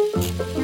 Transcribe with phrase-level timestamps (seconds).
[0.00, 0.59] Música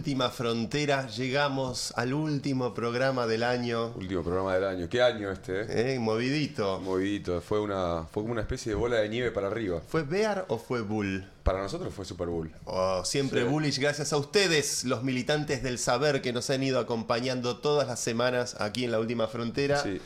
[0.00, 3.92] última frontera, llegamos al último programa del año.
[3.96, 4.88] Último programa del año.
[4.88, 5.60] ¿Qué año este?
[5.60, 5.94] eh?
[5.94, 6.80] Eh, movidito.
[6.80, 7.42] Movidito.
[7.42, 9.82] Fue una fue como una especie de bola de nieve para arriba.
[9.86, 11.28] ¿Fue Bear o fue Bull?
[11.42, 12.50] Para nosotros fue Super Bowl.
[12.64, 13.46] Oh, siempre Sí.
[13.48, 18.00] bullish, gracias a ustedes, los militantes del saber que nos han ido acompañando todas las
[18.00, 19.82] semanas aquí en la última frontera.
[19.82, 20.00] Sí.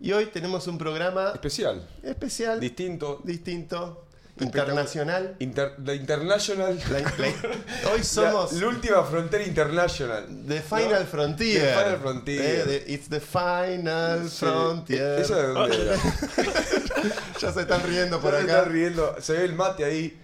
[0.00, 1.86] Y hoy tenemos un programa Especial.
[2.02, 3.20] especial, Distinto.
[3.22, 4.05] distinto,
[4.40, 5.36] internacional.
[5.38, 6.78] Inter- la International.
[6.90, 10.26] La- la- hoy somos La, última frontera international.
[10.46, 11.06] The Final ¿no?
[11.06, 11.62] Frontier.
[11.62, 12.40] The Final Frontier.
[12.44, 14.36] Eh, the- it's the Final Sí.
[14.40, 15.20] Frontier.
[15.20, 15.96] ¿Esa de dónde era?
[17.40, 18.60] ya se están riendo por Por acá.
[18.60, 19.16] acá riendo.
[19.20, 20.18] Se ve el mate ahí.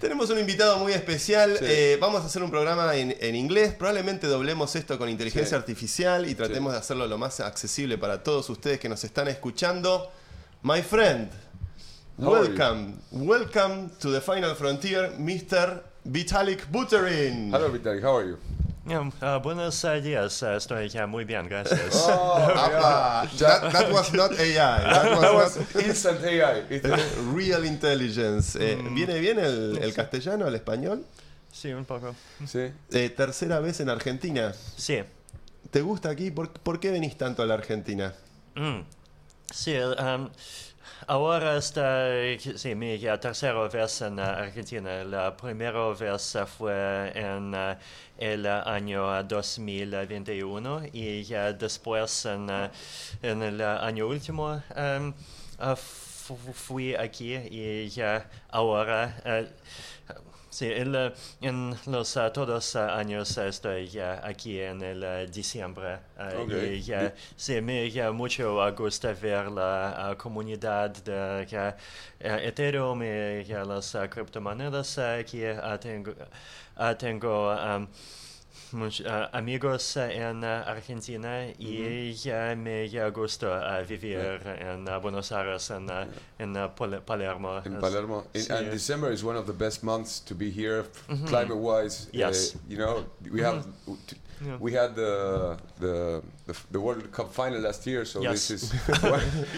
[0.00, 1.56] Tenemos un invitado muy especial.
[1.58, 1.64] Sí.
[1.66, 3.72] Eh, vamos a hacer un programa en, en inglés.
[3.74, 5.54] Probablemente doblemos esto con inteligencia Sí.
[5.54, 10.10] artificial y tratemos de hacerlo lo más accesible para todos ustedes que nos están escuchando.
[10.62, 11.30] My friend?
[12.18, 12.98] Welcome.
[13.12, 15.80] Welcome to the final frontier, Mr.
[16.08, 17.50] Vitalik Buterin.
[17.50, 18.02] Hello, Vitaly.
[18.02, 18.38] How are you?
[18.86, 22.04] Yeah, uh, buenos días, uh, estoy uh, muy bien, gracias.
[22.06, 22.36] Oh,
[22.70, 23.26] yeah.
[23.38, 24.54] that, that was not AI.
[24.82, 26.62] That was, That not- was instant AI.
[27.32, 28.56] Real intelligence.
[28.56, 28.94] Eh, Mm.
[28.94, 31.02] ¿Viene bien el, el castellano, el español?
[31.50, 32.14] Sí, un poco.
[32.46, 32.70] sí.
[32.92, 34.52] Eh, tercera vez en Argentina.
[34.76, 34.98] Sí.
[35.70, 36.30] ¿Te gusta aquí?
[36.30, 38.12] ¿Por, por qué venís tanto a la Argentina?
[38.54, 38.80] Mm.
[39.50, 40.28] Sí, um,
[41.06, 42.08] ahora está,
[42.56, 45.04] sí, mi tercera vez en uh, Argentina.
[45.04, 47.76] La primera vez fue en uh,
[48.18, 52.48] el año uh, 2021 y uh, después en,
[53.42, 54.62] el año último
[55.76, 58.20] fu- fui aquí y uh,
[58.50, 59.14] ahora...
[60.54, 61.10] Sí, el, uh,
[61.40, 66.52] en los uh, todos uh, años estoy uh, aquí en el diciembre uh, Ok.
[66.52, 66.92] y
[67.36, 71.74] sí, me mucho gusta ver la comunidad de
[72.20, 76.14] Ethereum y las criptomonedas uh, tengo
[76.98, 77.88] tengo um,
[79.32, 85.70] amigos uh, en uh, Argentina y uh, me gusta uh, vivir en uh, Buenos Aires,
[85.70, 86.04] en, uh,
[86.38, 87.62] en uh, Pal- Palermo.
[87.64, 88.24] In Palermo.
[88.34, 88.50] In, sí.
[88.52, 90.84] and December is one of the best months to be here,
[91.26, 92.08] climate wise.
[92.12, 92.56] Yes.
[92.68, 93.64] you know, we have
[94.06, 94.56] t- Yeah.
[94.58, 98.48] we had the, the the the World Cup final last year, so Yes.
[98.48, 98.72] this is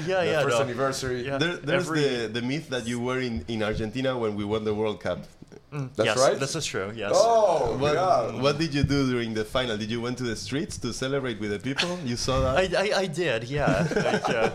[0.06, 0.64] Yeah, the yeah, first no.
[0.64, 1.24] anniversary.
[1.26, 1.38] Yeah.
[1.38, 4.64] There, there's every- the, the myth that you were in, in Argentina when we won
[4.64, 5.24] the World Cup.
[5.72, 6.38] Mm, That's yes, right?
[6.38, 6.92] This is true.
[6.94, 7.12] Yes.
[7.14, 8.40] Oh, What, yeah.
[8.40, 9.76] what did you do during the final?
[9.76, 11.98] Did you went to the streets to celebrate with the people?
[12.04, 12.74] You saw that?
[12.76, 13.44] I, I did.
[13.44, 13.86] Yeah.
[13.96, 14.50] like, uh,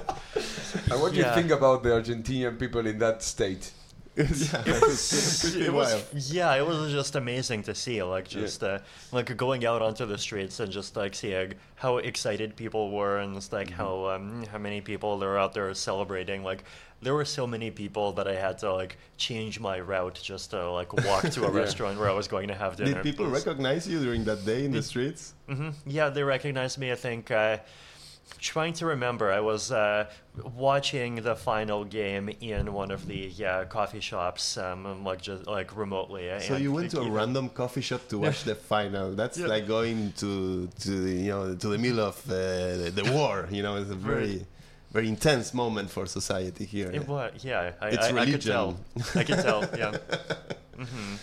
[0.90, 3.72] And what do you think about the Argentinian people in that state?
[4.18, 4.24] yeah,
[4.66, 8.80] it was it was, yeah, it was just amazing to see, like just uh,
[9.14, 13.36] like going out onto the streets and just like seeing how excited people were and
[13.36, 16.44] just like how um, how many people are out there celebrating.
[16.44, 16.66] Like
[17.02, 20.70] there were so many people that I had to like change my route just to
[20.72, 21.60] like walk to a Yeah.
[21.64, 22.94] restaurant where I was going to have dinner.
[22.94, 25.34] Did people recognize you during that day in the streets?
[25.48, 26.92] hmm Yeah, they recognized me.
[26.92, 27.32] I think.
[27.32, 27.58] Uh,
[28.40, 30.06] trying to remember, I was uh,
[30.56, 35.76] watching the final game in one of the uh, coffee shops, um, like just like
[35.76, 36.30] remotely.
[36.40, 39.12] So you went to a random coffee shop to watch the final.
[39.14, 39.48] That's Yeah.
[39.48, 43.48] like going to to the, you know to the middle of uh, the, the war.
[43.52, 44.46] You know, it's a very
[44.92, 46.92] very intense moment for society here.
[46.92, 47.72] It was, yeah.
[47.82, 48.78] I, It's I, I could tell.
[49.16, 49.62] I could tell.
[49.78, 49.92] Yeah.
[50.78, 51.16] hmm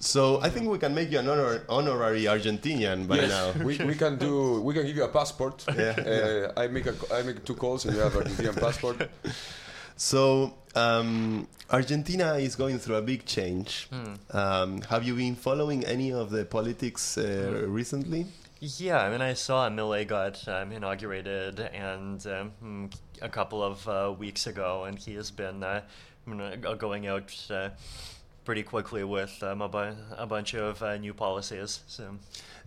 [0.00, 3.52] So I think we can make you an honor, honorary Argentinian by now.
[3.64, 5.64] we, we can do we can give you a passport.
[5.76, 5.94] Yeah,
[6.56, 8.96] Uh, I make a I make two calls and you have Argentinian passport.
[9.96, 13.88] So um, Argentina is going through a big change.
[13.92, 14.14] Hmm.
[14.36, 17.72] Um, have you been following any of the politics uh, Hmm.
[17.72, 18.26] recently?
[18.60, 22.86] Yeah, I mean, I saw Milei got um, inaugurated and um, hmm,
[23.22, 25.80] a couple of uh, weeks ago, and he has been uh,
[26.60, 27.68] go- going out uh,
[28.44, 31.80] pretty quickly with um, a, bu- a bunch of uh, new policies.
[31.86, 32.04] So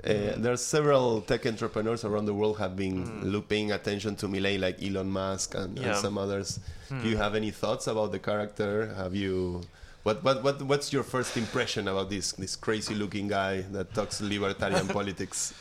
[0.03, 3.47] Uh, there's several tech entrepreneurs around the world have been Mm.
[3.47, 6.59] paying attention to Milei, like Elon Musk and, and some others.
[6.89, 7.07] Do Hmm.
[7.09, 8.93] you have any thoughts about the character?
[8.95, 9.61] Have you?
[10.03, 14.21] What, what, what, what's your first impression about this this crazy looking guy that talks
[14.21, 15.53] libertarian politics?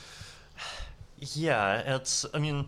[1.19, 2.27] Yeah, it's.
[2.35, 2.67] I mean,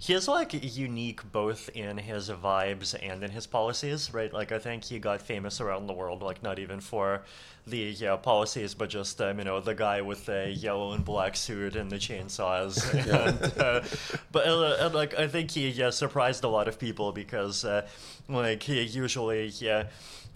[0.00, 4.32] he is like unique both in his vibes and in his policies, right?
[4.32, 7.22] Like, I think he got famous around the world, like not even for
[7.66, 11.36] the yeah, policies, but just um, you know the guy with the yellow and black
[11.36, 12.94] suit and the chainsaws.
[12.94, 13.82] and, uh,
[14.30, 17.86] but uh, and, like, I think he yeah, surprised a lot of people because uh,
[18.28, 19.88] like he usually yeah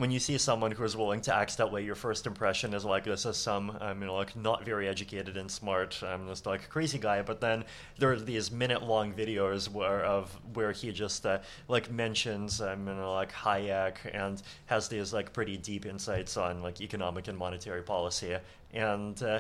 [0.03, 3.05] when you see someone who's willing to act that way, your first impression is like
[3.05, 6.65] this is some, um, you know, like not very educated and smart, I'm just like
[6.65, 7.23] a crazy guy.
[7.23, 7.63] But then
[8.01, 11.39] there are these minute-long videos where of where he just uh,
[11.69, 16.63] like mentions, um, you know, like Hayek and has these like pretty deep insights on
[16.63, 18.37] like economic and monetary policy,
[18.75, 19.39] and uh,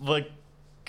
[0.00, 0.28] like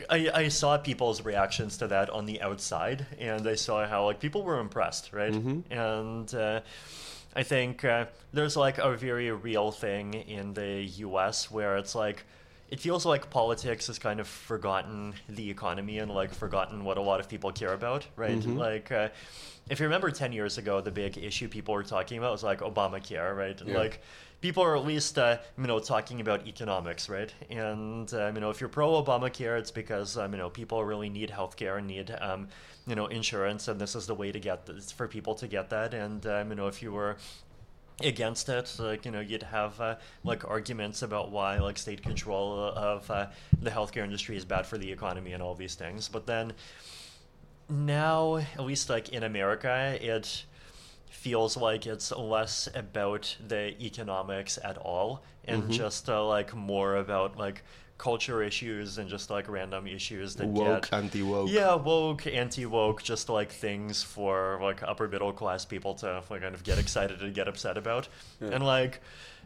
[0.10, 4.20] I, I saw people's reactions to that on the outside, and I saw how like
[4.20, 5.32] people were impressed, right?
[5.70, 6.62] And uh,
[7.36, 11.50] I think uh, there's like a very real thing in the U.S.
[11.50, 12.26] where it's like
[12.70, 17.02] it feels like politics has kind of forgotten the economy and like forgotten what a
[17.02, 18.44] lot of people care about, right?
[18.46, 18.92] Like.
[18.92, 19.10] Uh,
[19.70, 22.60] if you remember 10 years ago, the big issue people were talking about was like
[22.60, 23.60] Obamacare, right?
[23.62, 23.78] And Yeah.
[23.80, 24.02] like
[24.42, 27.34] people are at least uh, you know talking about economics, right?
[27.50, 31.10] And um, you know if you're pro Obamacare, it's because um, you know people really
[31.10, 32.50] need healthcare and need um,
[32.88, 35.70] you know insurance, and this is the way to get this, for people to get
[35.70, 35.94] that.
[35.94, 37.18] And um, you know if you were
[38.02, 42.60] against it like you know you'd have uh, like arguments about why like state control
[42.76, 43.28] of uh,
[43.62, 46.54] the healthcare industry is bad for the economy and all these things but then
[47.70, 50.44] now at least like in america it
[51.10, 57.38] feels like it's less about the economics at all and just uh, like more about
[57.38, 57.64] like
[57.98, 61.50] culture issues and just like random issues that Woke, get anti woke.
[61.50, 66.56] yeah, woke, anti-woke, just like things for like upper middle class people to like kind
[66.56, 68.08] of get excited and get upset about.
[68.42, 69.02] And like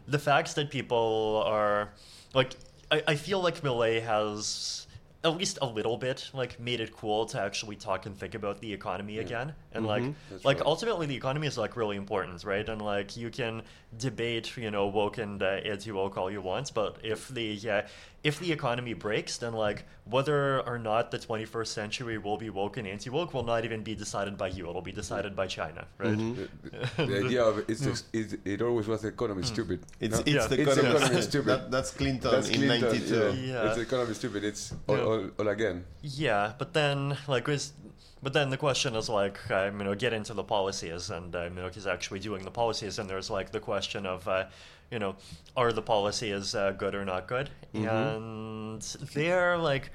[0.06, 1.90] the facts that people are
[2.34, 2.54] like
[2.90, 4.86] I, I feel like Milei has
[5.24, 8.60] at least a little bit like made it cool to actually talk and think about
[8.60, 9.52] the economy again.
[9.72, 10.66] And like That's like right.
[10.66, 12.66] ultimately the economy is like really important, right?
[12.68, 13.62] And like you can
[13.98, 17.82] debate, you know, woke and uh, anti-woke all you want, but if the uh,
[18.24, 22.76] if the economy breaks, then like whether or not the 21st century will be woke
[22.76, 24.68] and anti-woke will not even be decided by you.
[24.68, 26.16] It'll be decided by China, right?
[26.16, 26.48] The,
[26.96, 29.80] the, the idea of it's, ex- it's it always was the economy stupid.
[30.00, 30.20] It's, no?
[30.20, 30.46] it's Yeah.
[30.48, 30.96] the It's economy.
[30.96, 31.46] economy stupid.
[31.48, 33.14] That, that's Clinton That's in Clinton, 92.
[33.14, 33.30] Yeah.
[33.52, 33.66] Yeah.
[33.68, 34.44] It's the economy stupid.
[34.44, 35.02] It's all, Yeah.
[35.04, 35.84] all, all again.
[36.02, 37.72] Yeah, but then like was,
[38.20, 41.56] but then the question is like um, you know get into the policies and um,
[41.56, 44.46] you know he's actually doing the policies and there's like the question of uh,
[44.90, 45.16] you know
[45.56, 48.82] are the policies uh, good or not good and
[49.14, 49.90] they're like.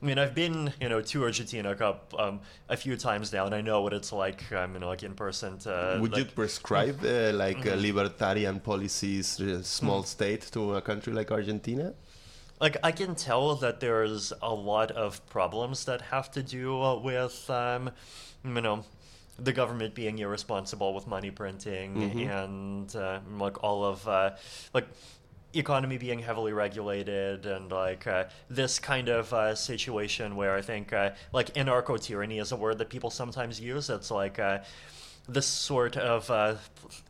[0.00, 3.54] I mean, I've been, you know, to Argentina Cup um, a few times now, and
[3.54, 5.58] I know what it's like, um, you know, like in person.
[5.58, 7.76] To, Would you prescribe uh, like Mm-hmm.
[7.76, 11.94] libertarian policies, uh, small state to a country like Argentina?
[12.60, 16.96] like I can tell that there's a lot of problems that have to do uh,
[16.98, 17.90] with um,
[18.44, 18.84] you know
[19.42, 24.30] the government being irresponsible with money printing and uh, like all of uh,
[24.72, 24.86] like
[25.54, 30.92] economy being heavily regulated and like uh, this kind of uh, situation where I think
[30.92, 33.90] uh, like anarcho tyranny is a word that people sometimes use.
[33.90, 34.60] It's like uh,
[35.28, 36.54] this sort of uh,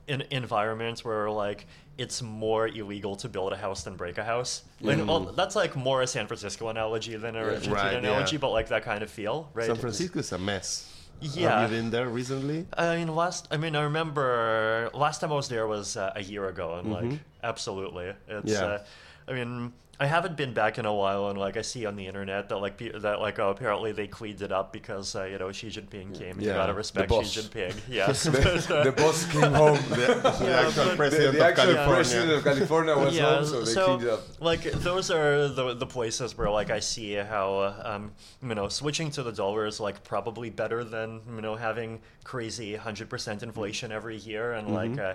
[0.08, 1.66] in- environment where like
[1.98, 4.62] it's more illegal to build a house than break a house.
[4.80, 8.40] Like, well, that's like more a San Francisco analogy than a Argentina Right, analogy, yeah.
[8.40, 9.66] but like that kind of feel, right?
[9.66, 10.88] San Francisco is a mess.
[11.20, 11.60] Yeah.
[11.60, 12.66] Have you been there recently?
[12.76, 13.48] I mean, last.
[13.50, 16.92] I mean, I remember last time I was there was uh, a year ago, and
[16.92, 18.52] like, absolutely, it's.
[18.52, 18.64] Yeah.
[18.64, 18.84] Uh,
[19.28, 22.06] I mean, I haven't been back in a while, and like I see on the
[22.06, 25.38] internet that like pe- that like oh, apparently they cleaned it up because uh, you
[25.38, 26.40] know Xi Jinping came.
[26.40, 26.48] Yeah.
[26.48, 27.36] You gotta respect Xi boss.
[27.36, 27.74] Jinping.
[27.88, 28.24] Yes.
[28.24, 29.78] the, the boss came home.
[29.90, 29.96] The,
[30.40, 31.94] the actual but- The, president the of actual California.
[31.94, 34.20] president of California was home, so they cleaned it up.
[34.40, 39.10] like those are the the places where like I see how um you know switching
[39.12, 43.92] to the dollar is like probably better than you know having crazy hundred percent inflation
[43.92, 45.14] every year and like uh,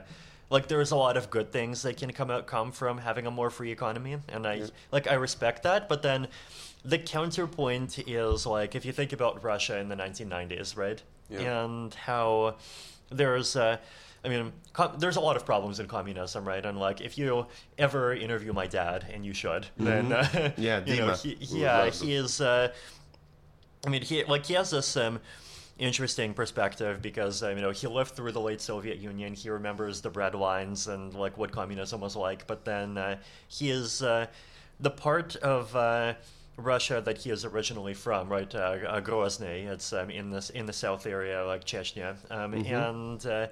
[0.50, 3.32] like there's a lot of good things that can come out come from having a
[3.32, 6.28] more free economy and I like I respect that but then
[6.86, 11.64] the counterpoint is like if you think about Russia in the 1990s right Yeah.
[11.66, 12.56] and how
[13.10, 13.78] there's uh,
[14.26, 16.66] I mean, com- there's a lot of problems in communism, right?
[16.66, 17.46] And like, if you
[17.78, 22.14] ever interview my dad, and you should, then uh, Yeah, you know, he, yeah, he
[22.16, 22.42] is.
[22.42, 22.74] Uh,
[23.86, 25.20] I mean, he like he has this um,
[25.80, 29.34] interesting perspective because um, you know he lived through the late Soviet Union.
[29.34, 32.48] He remembers the bread lines and like what communism was like.
[32.48, 33.18] But then uh,
[33.48, 34.28] he is uh,
[34.80, 36.16] the part of uh,
[36.58, 38.54] Russia that he is originally from, right?
[38.54, 39.68] Uh, uh, Grozny.
[39.68, 43.26] It's um, in this in the south area, like Chechnya, um, and.
[43.26, 43.48] Uh,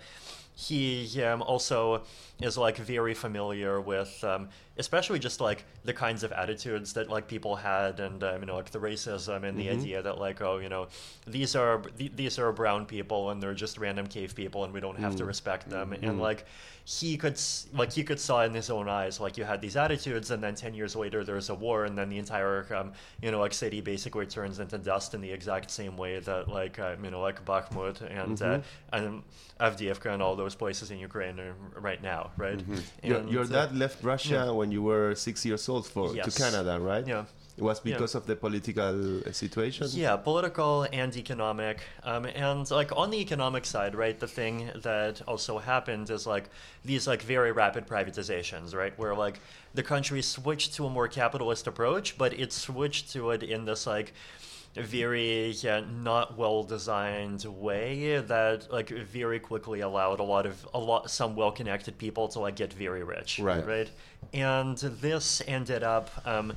[0.57, 2.03] he um, also
[2.41, 7.27] is like very familiar with um, especially just like the kinds of attitudes that like
[7.27, 10.57] people had and um, you know like the racism and the idea that like oh
[10.57, 10.87] you know
[11.27, 14.79] these are th- these are brown people and they're just random cave people and we
[14.81, 15.93] don't have to respect them.
[15.93, 16.45] And like
[16.83, 19.75] he could s- like he could saw in his own eyes like you had these
[19.75, 22.91] attitudes and then 10 years later there's a war and then the entire um,
[23.23, 26.77] you know like city basically turns into dust in the exact same way that like
[26.77, 28.59] uh, you know like Bakhmut and uh,
[28.93, 29.23] and
[29.59, 32.59] Avdiivka and all those places in Ukraine are right now right?
[33.03, 36.31] Your, And, your uh, dad left Russia when you were six years old for to
[36.31, 37.05] Canada, right?
[37.07, 37.25] Yeah.
[37.57, 39.87] It was because of the political uh, situation.
[39.91, 41.77] Yeah, political and economic.
[42.03, 46.49] Um, and like on the economic side, right, the thing that also happened is like
[46.83, 49.39] these like very rapid privatizations, right, where like
[49.73, 53.87] the country switched to a more capitalist approach, but it switched to it in this
[53.87, 54.13] like
[54.75, 60.79] very yeah, not well designed way that like very quickly allowed a lot of a
[60.79, 63.65] lot some well connected people to like get very rich Right.
[63.65, 63.89] right
[64.33, 66.53] and this ended up um,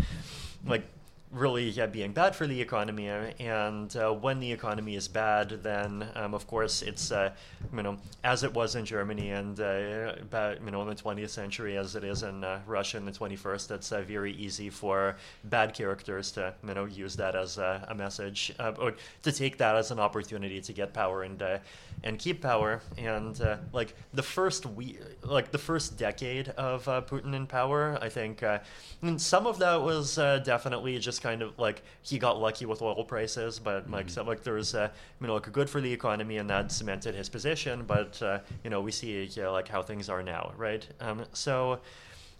[0.67, 0.83] like
[1.31, 6.09] really yeah, being bad for the economy and uh, when the economy is bad then
[6.15, 7.31] um, of course it's uh,
[7.75, 11.31] you know as it was in Germany and uh, about, you know in the 20th
[11.31, 15.17] century as it is in uh, Russia in the 21st it's uh, very easy for
[15.45, 19.59] bad characters to you know use that as a, a message uh, or to take
[19.59, 21.59] that as an opportunity to get power and uh,
[22.05, 22.81] and keep power.
[22.97, 27.99] And uh, like the first we like the first decade of uh, Putin in power
[28.01, 28.59] I think uh,
[29.03, 32.83] and some of that was uh, definitely just kind of like he got lucky with
[32.83, 34.89] oil prices but like some like there's uh,
[35.21, 38.71] you know like good for the economy and that cemented his position but uh, you
[38.71, 40.87] know we see uh, like how things are now right?
[41.01, 41.81] Um, so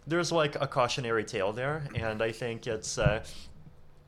[0.07, 3.23] there's like a cautionary tale there and I think it's uh,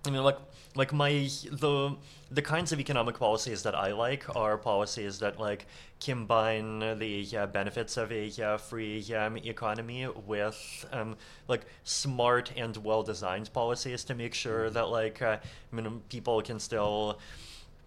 [0.06, 0.38] I mean, like,
[0.74, 1.96] like my the
[2.30, 5.66] the kinds of economic policies that I like are policies that like
[6.00, 11.16] combine the uh, benefits of a uh, free um, economy with um,
[11.48, 15.38] like smart and well designed policies to make sure that like uh,
[15.72, 17.18] I mean, people can still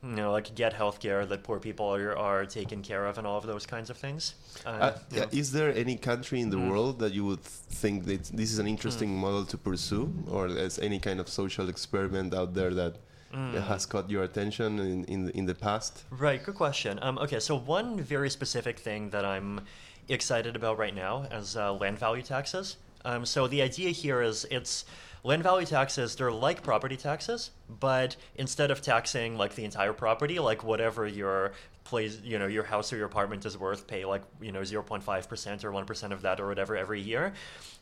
[0.03, 3.25] you know like get health care that poor people are, are taken care of and
[3.25, 4.36] all of those kinds of things.
[4.65, 5.25] Uh, Uh, know.
[5.31, 6.69] Is there any country in the Mm.
[6.69, 7.43] world that you would
[7.81, 11.69] think that this is an interesting model to pursue, or is any kind of social
[11.69, 12.93] experiment out there that
[13.33, 13.63] Mm.
[13.72, 15.93] has caught your attention in in the, in the past?
[16.12, 17.00] Right, good question.
[17.01, 19.62] Um, okay, so one very specific thing that I'm
[20.07, 22.77] excited about right now is uh, land value taxes.
[23.05, 24.86] Um, so the idea here is it's
[25.23, 26.15] land value taxes.
[26.15, 31.53] They're like property taxes, but instead of taxing like the entire property, like whatever your
[31.85, 35.27] place, you know, your house or your apartment is worth, pay like you know 0.5
[35.29, 37.33] percent or one percent of that or whatever every year.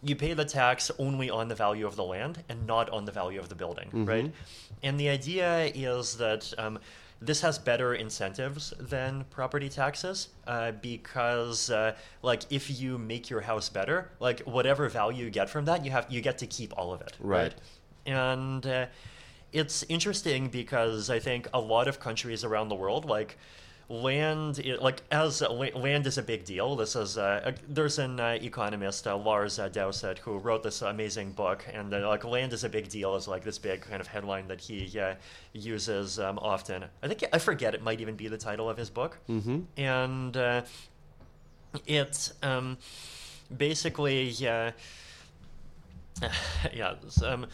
[0.03, 3.11] You pay the tax only on the value of the land and not on the
[3.11, 4.31] value of the building, right?
[4.83, 6.53] And the idea is that.
[6.57, 6.79] Um,
[7.23, 13.41] this has better incentives than property taxes uh, because uh, like if you make your
[13.41, 16.73] house better like whatever value you get from that you have you get to keep
[16.77, 17.53] all of it Right.
[18.07, 18.87] and uh,
[19.53, 23.37] it's interesting because i think a lot of countries around the world like
[23.91, 26.75] land like as land is a big deal.
[26.75, 31.33] This is uh, there's an uh, economist uh, lars uh, Doucet who wrote this amazing
[31.33, 34.07] book and uh, like land is a big deal is like this big kind of
[34.07, 35.15] headline that he uh,
[35.53, 36.85] uses um, often.
[37.03, 39.17] I think i forget it might even be the title of his book.
[39.29, 39.59] Mm-hmm.
[39.77, 40.61] and uh,
[41.85, 42.77] it um,
[43.55, 44.71] basically uh,
[46.73, 46.93] yeah,
[47.25, 47.47] um,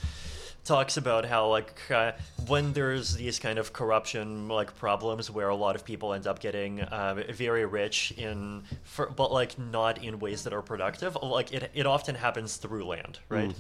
[0.68, 2.12] talks about how like uh,
[2.48, 6.40] when there's these kind of corruption like problems where a lot of people end up
[6.40, 11.16] getting um, very rich in, for, but like not in ways that are productive.
[11.22, 13.54] Like it, it often happens through land, right?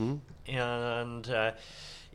[0.47, 1.51] And uh,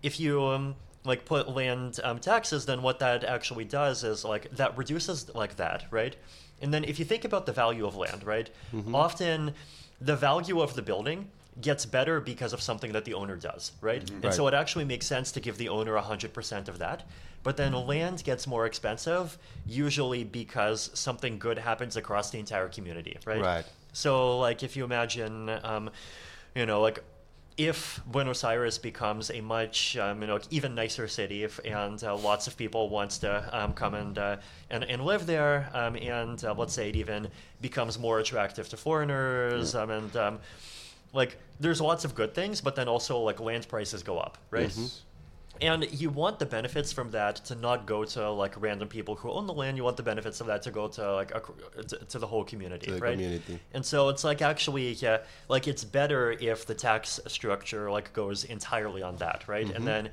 [0.02, 4.50] if you um, like put land um, taxes, then what that actually does is like
[4.56, 6.14] that reduces like that, right?
[6.60, 8.48] And then if you think about the value of land, right?
[8.94, 9.54] Often
[10.00, 11.28] the value of the building
[11.60, 14.08] gets better because of something that the owner does, right?
[14.22, 17.04] And so it actually makes sense to give the owner 100% of that.
[17.42, 23.18] But then land gets more expensive, usually because something good happens across the entire community,
[23.26, 23.42] right?
[23.42, 23.64] Right.
[23.92, 25.90] So, like, if you imagine, um,
[26.54, 27.02] you know, like,
[27.58, 32.16] if Buenos Aires becomes a much, um, you know, even nicer city, if, and uh,
[32.16, 34.36] lots of people wants to um, come and, uh,
[34.70, 37.28] and and live there, um, and uh, let's say it even
[37.60, 40.38] becomes more attractive to foreigners, um, and um,
[41.12, 44.72] like there's lots of good things, but then also like land prices go up, right?
[45.62, 49.30] and you want the benefits from that to not go to like random people who
[49.30, 49.76] own the land.
[49.76, 52.42] You want the benefits of that to go to like a, to, to the whole
[52.42, 53.12] community, the right?
[53.12, 53.60] community.
[53.72, 58.44] And so it's like actually, yeah, like it's better if the tax structure like goes
[58.44, 59.66] entirely on that, right?
[59.66, 59.76] Mm-hmm.
[59.76, 60.08] And then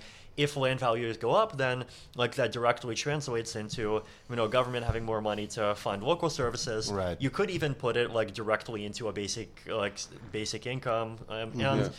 [0.45, 1.77] if land values go up, then
[2.15, 3.81] like that directly translates into
[4.29, 6.91] you know government having more money to fund local services.
[6.91, 7.17] Right.
[7.19, 9.97] You could even put it like directly into a basic like
[10.31, 11.61] basic income, um, Mm-hmm.
[11.61, 11.89] and Yeah.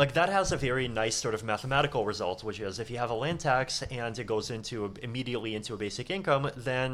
[0.00, 3.10] like that has a very nice sort of mathematical result, which is if you have
[3.16, 6.90] a land tax and it goes into immediately into a basic income, then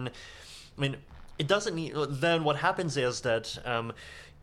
[0.76, 0.96] I mean
[1.38, 1.92] it doesn't need.
[2.26, 3.44] Then what happens is that.
[3.64, 3.92] Um,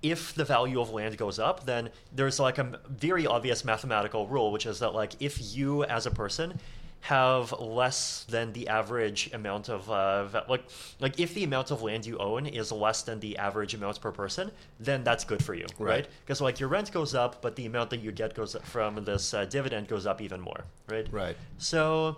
[0.03, 4.51] if the value of land goes up, then there's like a very obvious mathematical rule,
[4.51, 6.59] which is that like if you as a person
[7.01, 10.63] have less than the average amount of uh, like
[10.99, 14.11] like if the amount of land you own is less than the average amount per
[14.11, 15.89] person, then that's good for you, Right.
[15.91, 16.07] right?
[16.25, 19.33] Because like your rent goes up, but the amount that you get goes from this
[19.33, 21.07] uh, dividend goes up even more, right?
[21.11, 21.37] Right.
[21.59, 22.17] So,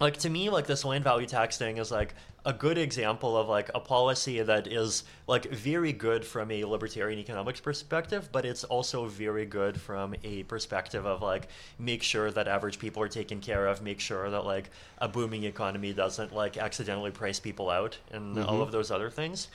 [0.00, 3.48] like to me, like this land value tax thing is like a good example of
[3.48, 8.62] like a policy that is like very good from a libertarian economics perspective, but it's
[8.64, 11.48] also very good from a perspective of like
[11.78, 15.44] make sure that average people are taken care of, make sure that like a booming
[15.44, 18.62] economy doesn't like accidentally price people out and all mm-hmm.
[18.62, 19.48] of those other things.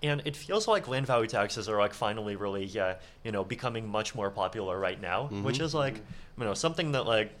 [0.00, 3.88] And it feels like land value taxes are like finally really, yeah, you know, becoming
[3.88, 5.64] much more popular right now, which mm-hmm.
[5.64, 5.96] is like,
[6.38, 7.32] you know, something that like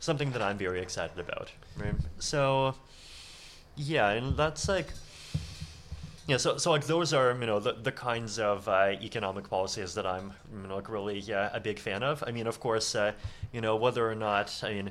[0.00, 1.50] something that I'm very excited about.
[1.76, 1.94] Right.
[2.18, 2.74] So,
[3.76, 4.92] yeah, and that's like,
[6.26, 6.36] yeah.
[6.36, 10.06] So, so like those are you know the, the kinds of uh, economic policies that
[10.06, 12.22] I'm you know like really yeah, a big fan of.
[12.26, 13.12] I mean, of course, uh,
[13.52, 14.90] you know whether or not I mean.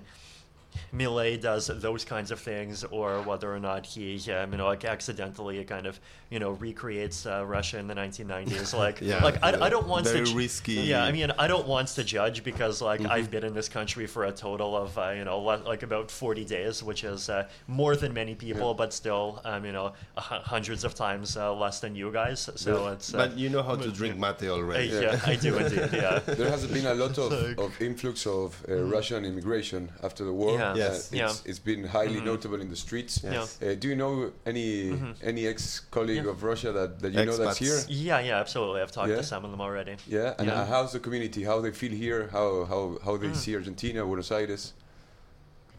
[0.93, 4.85] Milei does those kinds of things, or whether or not he, um, you know, like
[4.85, 8.73] accidentally kind of, you know, recreates uh, Russia in the 1990s.
[8.77, 9.49] Like, Yeah, like I.
[9.67, 10.25] I don't want Very to.
[10.31, 10.73] ju- risky.
[10.73, 14.05] Yeah, I mean, I don't want to judge because like I've been in this country
[14.07, 17.95] for a total of uh, you know like about 40 days, which is uh, more
[17.95, 21.95] than many people, but still, um, you know, a hundreds of times uh, less than
[21.95, 22.49] you guys.
[22.55, 23.13] So it's.
[23.13, 24.87] Uh, But you know how to drink mate I, already.
[24.89, 25.89] yeah, I do indeed.
[25.93, 26.19] Yeah.
[26.39, 30.33] There has been a lot of, Like- of influx of uh, Russian immigration after the
[30.33, 30.57] war.
[30.75, 30.83] Yeah.
[30.91, 31.09] Yes.
[31.13, 31.25] Yeah.
[31.29, 33.21] it's, it's been highly notable in the streets.
[33.23, 33.57] Yes.
[33.61, 36.31] Uh, do you know any any ex colleague Yeah.
[36.31, 37.79] of Russia that, that you know that's here?
[37.87, 38.81] Yeah, yeah, absolutely.
[38.81, 39.17] I've talked Yeah?
[39.17, 39.95] to some of them already.
[40.07, 40.61] Yeah, and Yeah.
[40.61, 41.43] uh, how's the community?
[41.43, 42.29] How they feel here?
[42.31, 44.73] How how how they see Argentina, Buenos Aires?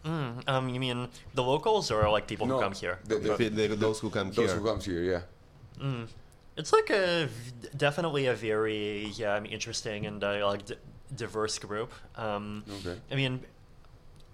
[0.05, 2.99] Mm, um, you mean the locals or like people No, who come here?
[3.05, 4.47] the- the- The- the- those who come Those here.
[4.47, 5.21] Those who comes here, yeah.
[5.85, 6.07] Mm.
[6.55, 10.75] It's like a v- definitely a very yeah, I mean, interesting and uh, like d-
[11.15, 11.91] diverse group.
[12.15, 12.97] Um, Okay.
[13.11, 13.43] I mean,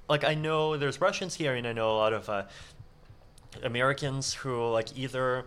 [0.07, 2.43] like I know there's Russians here, and I know a lot of uh,
[3.63, 5.45] Americans who like either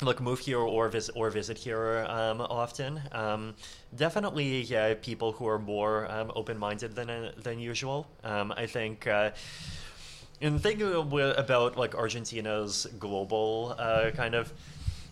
[0.00, 3.00] like move here or visit or visit here um, often.
[3.12, 3.54] Um,
[3.96, 8.06] definitely, yeah, people who are more um, open-minded than uh, than usual.
[8.24, 9.06] Um, I think.
[9.06, 9.30] Uh,
[10.40, 14.52] and the thing about like Argentina's global uh, kind of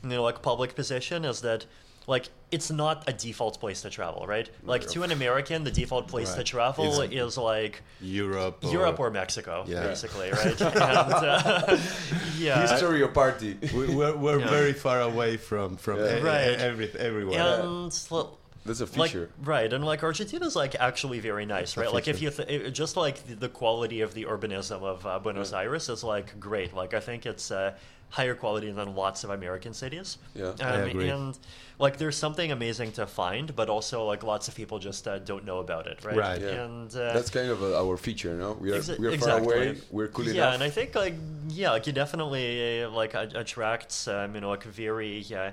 [0.05, 1.67] you know like public position is that
[2.07, 4.49] like it's not a default place to travel, right?
[4.63, 8.59] Like to an American, the default place to travel It's- is like Europe.
[8.63, 9.83] Europe or Mexico, Yeah.
[9.83, 10.61] basically, right?
[10.61, 11.77] and, uh,
[12.39, 13.57] yeah, History or party?
[13.75, 14.49] we, we're we're Yeah.
[14.51, 16.21] very far away from from Yeah.
[16.23, 16.55] Right.
[16.69, 17.61] every, everywhere.
[17.63, 19.31] and l- That's a like feature.
[19.43, 22.97] right and like argentina's like actually very nice right like if you th- it, just
[22.97, 26.93] like the, the quality of the urbanism of uh, buenos aires is like great like
[26.95, 27.73] i think it's uh,
[28.11, 30.49] higher quality than lots of american cities Yeah.
[30.49, 31.09] um, I agree.
[31.09, 31.37] and
[31.79, 35.45] like there's something amazing to find but also like lots of people just uh, don't
[35.45, 36.41] know about it right Right.
[36.41, 36.65] Yeah.
[36.65, 38.53] and uh, That's kind of uh, our feature, no?
[38.61, 39.55] We are Exa- we are far exactly.
[39.55, 39.77] away.
[39.91, 40.55] We're cool yeah, enough.
[40.55, 41.15] and I think like
[41.51, 45.51] yeah, like you definitely uh, like attracts um, you know like very uh,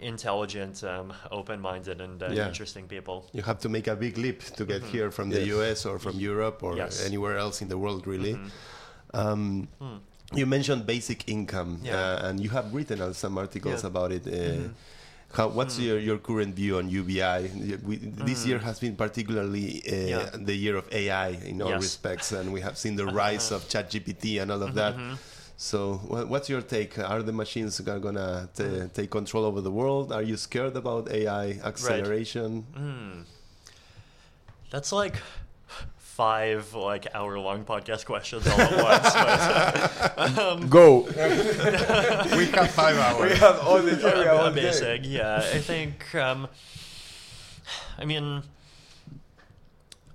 [0.00, 2.46] intelligent, um, open-minded, and uh, Yeah.
[2.48, 3.26] interesting people.
[3.32, 6.18] You have to make a big leap to get here from the US or from
[6.18, 7.04] Europe or Yes.
[7.06, 8.38] anywhere else in the world, really.
[9.14, 9.68] Um,
[10.34, 11.96] You mentioned basic income, Yeah.
[11.96, 13.86] uh, and you have written uh, some articles Yeah.
[13.90, 14.26] about it.
[14.26, 14.68] Uh,
[15.32, 17.50] How, what's your, your current view on UBI?
[17.88, 20.30] We, this year has been particularly uh, Yeah.
[20.50, 21.82] the year of AI in all Yes.
[21.82, 24.94] respects, and we have seen the rise of ChatGPT and all of that.
[25.60, 25.94] So,
[26.28, 27.00] what's your take?
[27.00, 30.12] Are the machines go- gonna t- take control over the world?
[30.12, 32.64] Are you scared about AI acceleration?
[32.76, 33.24] Mm.
[34.70, 35.16] That's like
[35.96, 39.12] five like hour long podcast questions all at once.
[40.16, 41.00] But, um, Go.
[42.38, 43.32] we have five hours.
[43.32, 44.56] we have all the time.
[44.56, 45.00] yeah, day.
[45.02, 46.14] Yeah, I think.
[46.14, 46.46] Um,
[47.98, 48.44] I mean,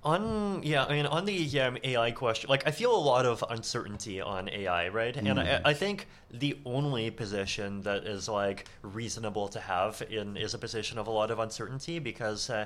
[0.05, 3.43] on yeah, I mean on the um, AI question, like I feel a lot of
[3.49, 5.15] uncertainty on AI, right?
[5.15, 10.53] And I, I think the only position that is like reasonable to have in is
[10.53, 12.49] a position of a lot of uncertainty because.
[12.49, 12.65] Uh,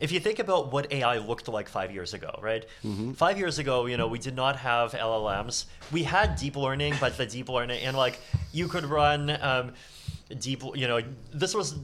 [0.00, 2.64] if you think about what AI looked like five years ago, right?
[2.84, 3.14] Mm-hmm.
[3.14, 5.64] Five years ago, you know, we did not have LLMs.
[5.90, 8.20] We had deep learning, but the deep learning, and like
[8.52, 9.72] you could run um,
[10.38, 11.02] deep, you know,
[11.32, 11.74] this was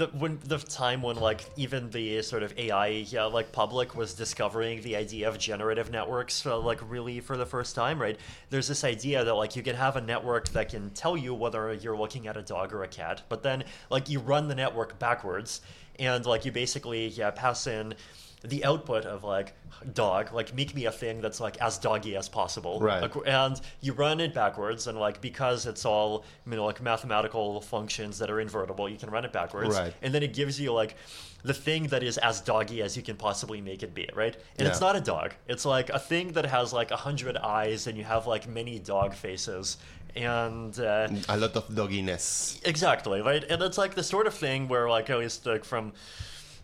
[0.00, 4.14] the when the time when like even the sort of AI yeah, like public was
[4.14, 8.18] discovering the idea of generative networks uh, like really for the first time, right?
[8.48, 11.74] There's this idea that like you can have a network that can tell you whether
[11.74, 14.98] you're looking at a dog or a cat, but then like you run the network
[14.98, 15.60] backwards
[15.98, 17.94] and like you basically yeah pass in
[18.42, 19.52] the output of like
[19.94, 23.10] dog like make me a thing that's like as doggy as possible Right.
[23.26, 28.18] And you run it backwards and like because it's all you know like mathematical functions
[28.18, 29.92] that are invertible you can run it backwards Right.
[30.02, 30.96] and then it gives you like
[31.42, 34.66] the thing that is as doggy as you can possibly make it be right and
[34.68, 37.96] it's not a dog it's like a thing that has like a hundred eyes and
[37.96, 39.76] you have like many dog faces
[40.16, 42.60] and uh, A lot of dogginess.
[42.66, 43.44] Exactly, right?
[43.48, 45.92] And it's like the sort of thing where, like, at least like from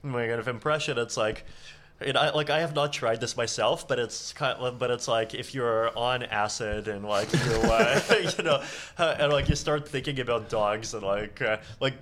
[0.07, 1.45] my kind of impression, it's like,
[2.01, 5.09] it, I, like I have not tried this myself, but it's kind of, but it's
[5.09, 8.01] like if you're on acid and like you, uh,
[8.39, 8.63] you know,
[8.99, 11.95] uh, and like you start thinking about dogs and like, uh, like,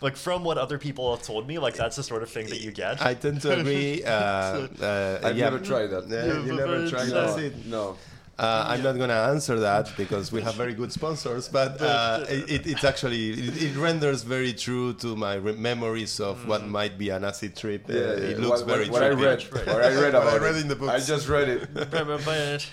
[0.00, 2.60] like from what other people have told me, like that's the sort of thing that
[2.60, 3.02] you get.
[3.02, 4.02] I tend to agree.
[4.02, 4.10] Uh,
[4.80, 5.44] uh, I've yeah.
[5.44, 6.08] never tried that.
[6.08, 7.38] Yeah, Yeah, you never tried that.
[7.38, 7.66] it.
[7.66, 7.96] No.
[8.40, 12.24] Uh, I'm not going to answer that because we have very good sponsors, but uh,
[12.28, 16.96] it, it's actually it, it renders very true to my re- memories of what might
[16.96, 17.82] be an acid trip.
[17.88, 18.32] Uh, Yeah, yeah.
[18.32, 19.24] it looks what, very what, what I trippy.
[19.26, 19.66] read.
[19.66, 20.62] What I read What I about read it.
[20.62, 20.92] in the books.
[20.92, 21.68] I just read it.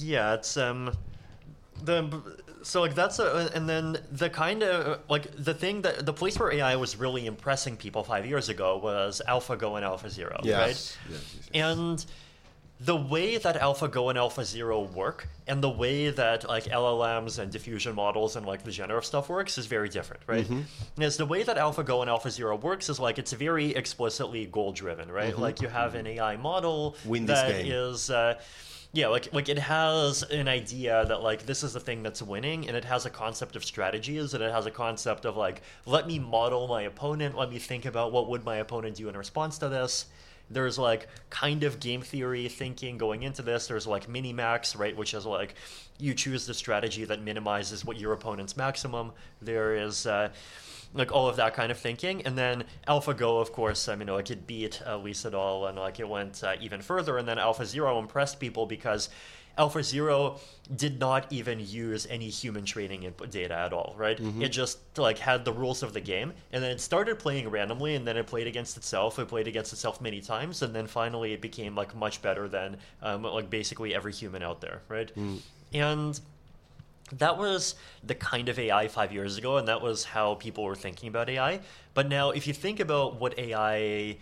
[0.00, 0.92] yeah, it's um
[1.84, 2.22] the
[2.62, 6.38] so like that's a and then the kind of like the thing that the place
[6.38, 10.58] where AI was really impressing people five years ago was AlphaGo and AlphaZero, Yes.
[10.58, 10.68] right?
[10.68, 11.48] Yes, yes, yes.
[11.54, 12.04] And
[12.82, 17.94] the way that AlphaGo and AlphaZero work and the way that like LLMs and diffusion
[17.94, 20.46] models and like the generative stuff works is very different, right?
[20.46, 21.02] Mm-hmm.
[21.02, 25.10] Is the way that AlphaGo and AlphaZero works is like it's very explicitly goal driven,
[25.12, 25.38] right?
[25.38, 27.08] Like you have an AI model Mm-hmm.
[27.08, 28.40] Win that is uh,
[28.92, 32.66] yeah, like like it has an idea that like this is the thing that's winning,
[32.66, 36.06] and it has a concept of strategies, and it has a concept of like let
[36.06, 39.58] me model my opponent, let me think about what would my opponent do in response
[39.58, 40.06] to this.
[40.50, 43.68] There's like kind of game theory thinking going into this.
[43.68, 45.54] There's like minimax, right, which is like
[45.98, 49.12] you choose the strategy that minimizes what your opponent's maximum.
[49.40, 50.30] There is uh,
[50.92, 54.30] like all of that kind of thinking, and then AlphaGo, of course, I mean, like
[54.30, 57.98] it beat uh, Lee Sedol, and like it went uh, even further, and then AlphaZero
[57.98, 59.08] impressed people because
[59.60, 60.38] AlphaZero
[60.74, 64.18] did not even use any human training input data at all, right?
[64.42, 67.94] It just like had the rules of the game, and then it started playing randomly,
[67.96, 69.18] and then it played against itself.
[69.18, 72.76] It played against itself many times, and then finally it became like much better than
[73.02, 75.10] um, like basically every human out there, right?
[75.74, 76.18] And
[77.18, 80.76] that was the kind of AI five years ago, and that was how people were
[80.76, 81.60] thinking about AI.
[81.94, 84.16] But now, if you think about what AI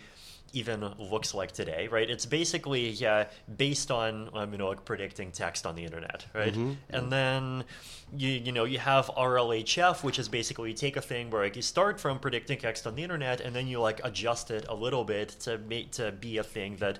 [0.58, 2.08] even looks like today, right?
[2.08, 6.54] It's basically yeah, based on um, you know like predicting text on the internet, right?
[6.90, 7.64] And then
[8.16, 11.56] you you know you have RLHF, which is basically you take a thing where like
[11.56, 14.74] you start from predicting text on the internet, and then you like adjust it a
[14.74, 16.98] little bit to make to be a thing that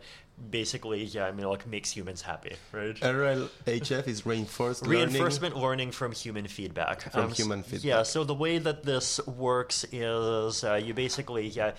[0.51, 2.95] basically yeah, I mean like makes humans happy, right?
[2.95, 4.87] RLHF is reinforced.
[4.87, 7.07] Reinforcement learning from human feedback.
[7.07, 10.95] Um, From s- human feedback Yeah, so the way that this works is uh, you
[10.95, 11.73] basically yeah,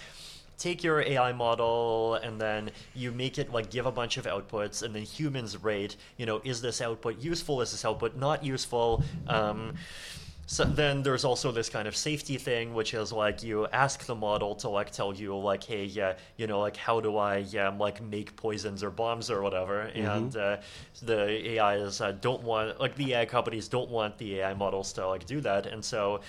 [0.59, 4.83] take your AI model and then you make it like give a bunch of outputs
[4.83, 7.61] and then humans rate, you know, is this output useful?
[7.61, 9.03] Is this output not useful?
[9.27, 9.73] Um,
[10.45, 14.15] so then there's also this kind of safety thing, which is like you ask the
[14.15, 17.69] model to like tell you like, hey, yeah, you know, like how do I yeah
[17.69, 20.57] like make poisons or bombs or whatever, and uh,
[21.03, 25.07] the AIs uh, don't want like the AI companies don't want the AI models to
[25.07, 26.21] like do that, and so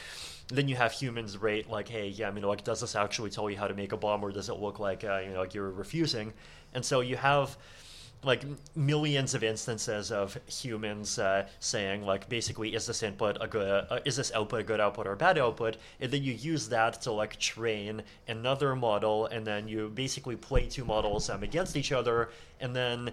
[0.51, 3.49] then you have humans rate like, hey, yeah, I mean, like, does this actually tell
[3.49, 5.55] you how to make a bomb, or does it look like uh, you know like
[5.55, 6.33] you're refusing?
[6.75, 7.57] And so you have
[8.23, 8.45] like
[8.77, 13.99] millions of instances of humans uh, saying like basically is this input a good uh,
[14.05, 17.01] is this output a good output or a bad output and then you use that
[17.01, 21.93] to like train another model and then you basically play two models um, against each
[21.93, 22.29] other
[22.61, 23.11] and then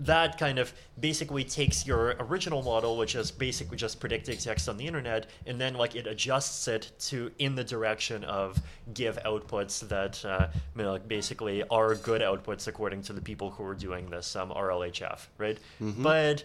[0.00, 4.76] that kind of basically takes your original model, which is basically just predicting text on
[4.76, 8.60] the internet, and then like it adjusts it to in the direction of
[8.94, 13.50] give outputs that uh, you know, like basically are good outputs according to the people
[13.50, 15.58] who are doing this um, RLHF, right?
[16.02, 16.44] But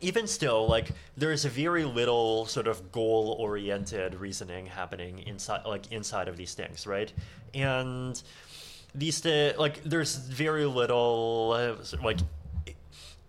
[0.00, 6.26] even still, like there's a very little sort of goal-oriented reasoning happening inside, like inside
[6.28, 7.12] of these things, right?
[7.54, 8.20] And
[8.94, 12.18] these, th- like, there's very little, uh, like,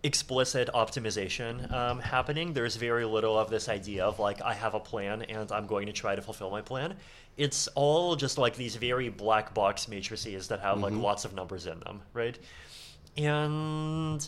[0.03, 2.53] explicit optimization um, happening.
[2.53, 5.87] There's very little of this idea of like I have a plan and I'm going
[5.87, 6.93] to try to fulfill my plan.
[7.37, 11.65] It's all just like these very black box matrices that have like lots of numbers
[11.65, 12.37] in them, right?
[13.17, 14.27] And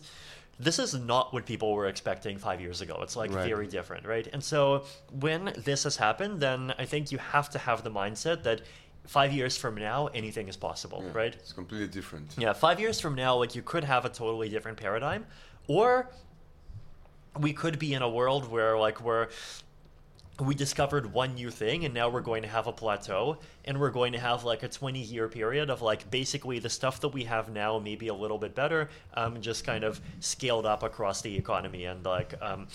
[0.60, 3.00] this is not what people were expecting five years ago.
[3.04, 3.45] It's like Right.
[3.47, 4.28] very different, right?
[4.34, 8.41] And so when this has happened, then I think you have to have the mindset
[8.43, 8.62] that
[9.07, 11.33] five years from now, anything is possible, Yeah, right?
[11.33, 12.35] It's completely different.
[12.37, 15.25] Yeah, five years from now, like you could have a totally different paradigm,
[15.67, 16.09] or
[17.39, 19.27] we could be in a world where like we're
[20.39, 23.89] we discovered one new thing and now we're going to have a plateau and we're
[23.89, 27.23] going to have like a 20 year period of like basically the stuff that we
[27.23, 31.35] have now maybe a little bit better um, just kind of scaled up across the
[31.35, 32.67] economy and like um,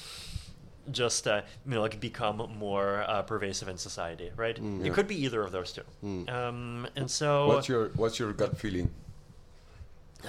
[0.90, 4.58] just uh, you know like become more uh, pervasive in society right?
[4.58, 4.86] Yeah.
[4.86, 5.82] it could be either of those two.
[6.28, 8.90] Um, and so What's your What's your gut feeling?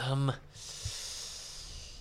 [0.07, 0.31] Um,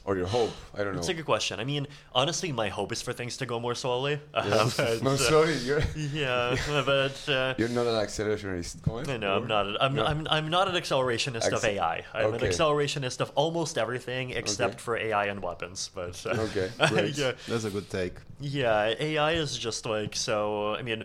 [0.04, 0.50] or your hope?
[0.74, 0.98] I don't know.
[0.98, 1.60] It's a good question.
[1.60, 4.20] I mean, honestly, my hope is for things to go more slowly.
[4.34, 8.82] Uh, but, no, sorry, you're Yeah, but uh, you're not an accelerationist.
[8.82, 9.66] Come no, no, I'm not.
[9.66, 10.04] a- I'm, No.
[10.04, 12.04] I'm, I'm not an accelerationist of Acce- AI.
[12.14, 12.46] I'm Okay.
[12.46, 14.82] an accelerationist of almost everything except Okay.
[14.82, 15.90] for AI and weapons.
[15.94, 17.16] But uh, Okay, great.
[17.16, 18.14] yeah, That's a good take.
[18.40, 20.74] yeah, AI is just like so.
[20.74, 21.04] I mean,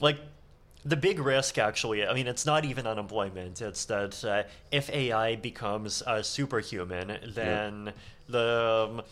[0.00, 0.18] like
[0.86, 2.06] the big risk actually.
[2.06, 3.60] I mean, it's not even unemployment.
[3.60, 7.92] It's that uh, if AI becomes uh, superhuman, then
[8.28, 9.02] the um,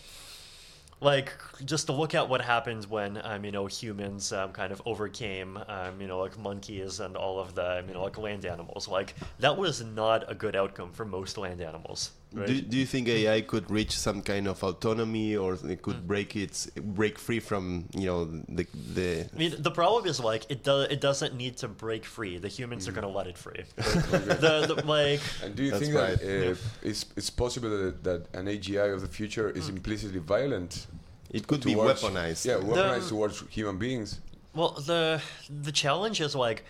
[1.01, 1.33] like
[1.65, 5.59] just to look at what happened when um, you know humans um, kind of overcame
[5.69, 9.15] um, you know like monkeys and all of the you know like land animals like
[9.41, 12.47] that was not a good outcome for most land animals right?
[12.47, 16.07] Do, do you think AI could reach some kind of autonomy, or it could Hmm.
[16.07, 16.67] break its
[17.01, 19.27] break free from you know the the?
[19.35, 20.89] I mean, the problem is like it does.
[20.91, 22.39] It doesn't need to break free.
[22.39, 23.65] The humans are gonna let it free.
[23.77, 26.19] the, the like And do you think right.
[26.19, 29.77] that uh, it's, it's possible that, that an AGI of the future is Hmm.
[29.77, 30.87] implicitly violent?
[31.31, 32.45] It could be weaponized.
[32.47, 34.21] Yeah, weaponized The- towards human beings.
[34.55, 35.21] Well, the
[35.65, 36.65] the challenge is like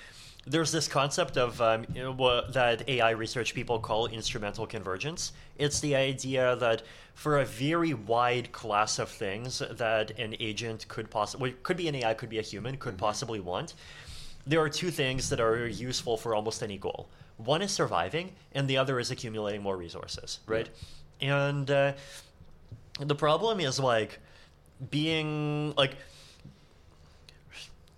[0.46, 1.85] there's this concept of um,
[2.16, 5.33] what, that AI research people call instrumental convergence.
[5.59, 6.83] It's the idea that
[7.14, 11.94] for a very wide class of things that an agent could possibly could be an
[11.94, 13.74] AI, could be a human, could possibly want.
[14.46, 17.09] There are two things that are useful for almost any goal.
[17.38, 20.68] One is surviving, and the other is accumulating more resources, right?
[21.20, 21.94] And uh,
[23.00, 24.18] the problem is like
[24.90, 25.96] being like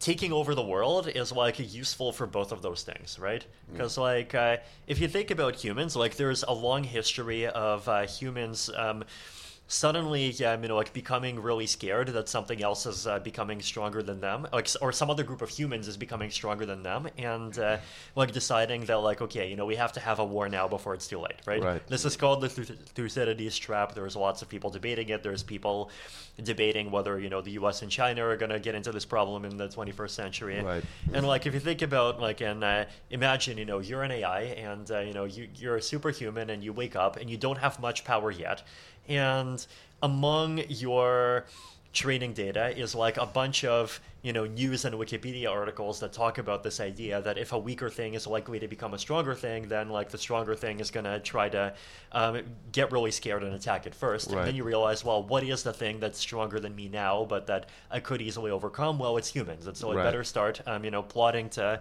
[0.07, 3.45] taking over the world is like useful for both of those things, right?
[3.73, 8.07] Because like uh, if you think about humans, like there's a long history of uh,
[8.07, 8.71] humans.
[8.77, 9.03] Um,
[9.69, 14.01] Suddenly, yeah, you know, like becoming really scared that something else is uh, becoming stronger
[14.01, 17.59] than them, like, or some other group of humans is becoming stronger than them, and
[17.59, 17.79] uh,
[18.15, 20.95] like deciding that, like, okay, you know, we have to have a war now before
[20.95, 21.63] it's too late, right?
[21.63, 21.87] Right.
[21.89, 23.93] This is called the Thucydides trap.
[23.93, 25.25] There's lots of people debating it.
[25.25, 25.91] There's people
[26.43, 27.83] debating whether you know the U.S.
[27.83, 30.61] and China are going to get into this problem in the 21st century.
[30.61, 30.85] Right.
[31.13, 34.43] And like if you think about like and uh, imagine you know you're an AI
[34.43, 37.59] and uh, you know you you're a superhuman and you wake up and you don't
[37.59, 38.63] have much power yet,
[39.09, 39.67] and
[40.03, 41.47] among your
[41.93, 46.39] training data is like a bunch of you know news and Wikipedia articles that talk
[46.39, 49.69] about this idea that if a weaker thing is likely to become a stronger thing,
[49.69, 51.73] then like the stronger thing is gonna try to
[52.13, 52.41] um,
[52.73, 54.31] get really scared and attack it first.
[54.33, 57.47] And then you realize, well, what is the thing that's stronger than me now, but
[57.47, 58.99] that I could easily overcome?
[58.99, 60.03] Well, it's humans, and so I Right.
[60.05, 61.81] better start, um, you know, plotting to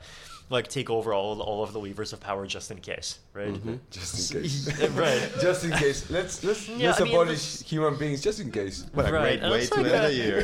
[0.51, 3.53] like take over all all of the levers of power just in case, right?
[3.53, 3.75] Mm-hmm.
[3.91, 4.79] Just in case.
[4.91, 5.31] right.
[5.41, 6.07] just in case.
[6.11, 8.85] Let's let's Yeah, let's I abolish this- human beings just in case.
[8.93, 10.41] What a Right, great and way to end a- a year.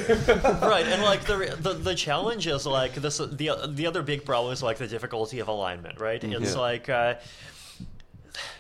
[0.64, 3.18] right, and like the, the the challenge is like this.
[3.18, 6.24] The the other big problem is like the difficulty of alignment, right?
[6.24, 6.60] It's Yeah.
[6.60, 6.90] like.
[6.90, 7.16] Uh,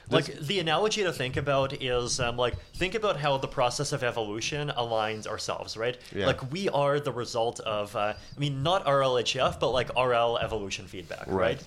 [0.09, 4.03] like the analogy to think about is um, like think about how the process of
[4.03, 5.97] evolution aligns ourselves, right?
[6.13, 6.27] Yeah.
[6.27, 7.99] Like we are the result of, uh,
[8.35, 11.57] I mean, not RLHF, but like RL evolution feedback, Right.
[11.57, 11.63] right?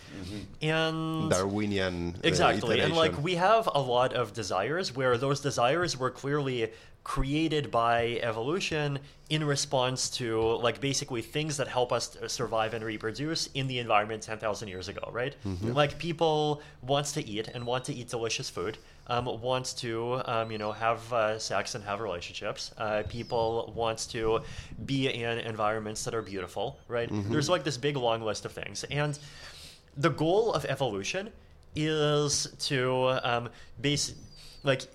[0.60, 2.16] And Darwinian.
[2.16, 2.80] uh, Exactly.
[2.80, 6.70] And like we have a lot of desires where those desires were clearly
[7.04, 13.46] created by evolution in response to like basically things that help us survive and reproduce
[13.54, 15.34] in the environment 10,000 years ago, right?
[15.74, 18.78] Like people wants to eat and want to eat delicious food.
[19.06, 22.72] Um, wants to um, you know have uh, sex and have relationships.
[22.78, 24.40] Uh, people wants to
[24.86, 27.10] be in environments that are beautiful, right?
[27.30, 29.18] There's like this big long list of things, and
[29.98, 31.28] the goal of evolution
[31.76, 34.14] is to um, base
[34.62, 34.86] like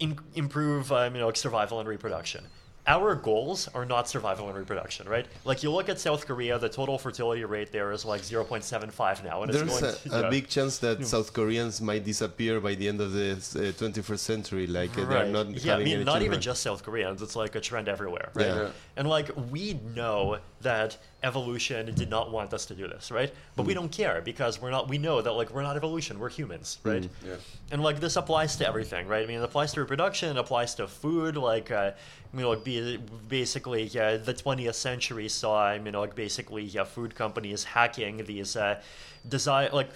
[0.00, 2.44] in, improve um, you know like survival and reproduction
[2.88, 5.26] our goals are not survival and reproduction, right?
[5.44, 9.42] Like you look at South Korea, the total fertility rate there is like 0.75 now,
[9.42, 10.30] and it's There's going a, to, a yeah.
[10.30, 14.66] big chance that South Koreans might disappear by the end of the uh, 21st century.
[14.66, 17.20] Like uh, they're not yeah, I having mean, any not even just South Koreans.
[17.20, 18.46] It's like a trend everywhere, right?
[18.46, 18.62] Yeah.
[18.62, 18.70] Yeah.
[18.96, 23.32] And like we know that evolution did not want us to do this, right?
[23.56, 24.88] But we don't care because we're not.
[24.88, 26.18] We know that like we're not evolution.
[26.18, 27.08] We're humans, right?
[27.24, 27.34] Yeah.
[27.70, 29.22] And like this applies to everything, right?
[29.22, 31.36] I mean, it applies to reproduction, it applies to food.
[31.36, 31.92] Like, uh,
[32.34, 36.84] you know, like be, basically, yeah, the 20th century saw, you know, like basically, yeah,
[36.84, 38.80] food companies hacking these uh,
[39.28, 39.90] desire, like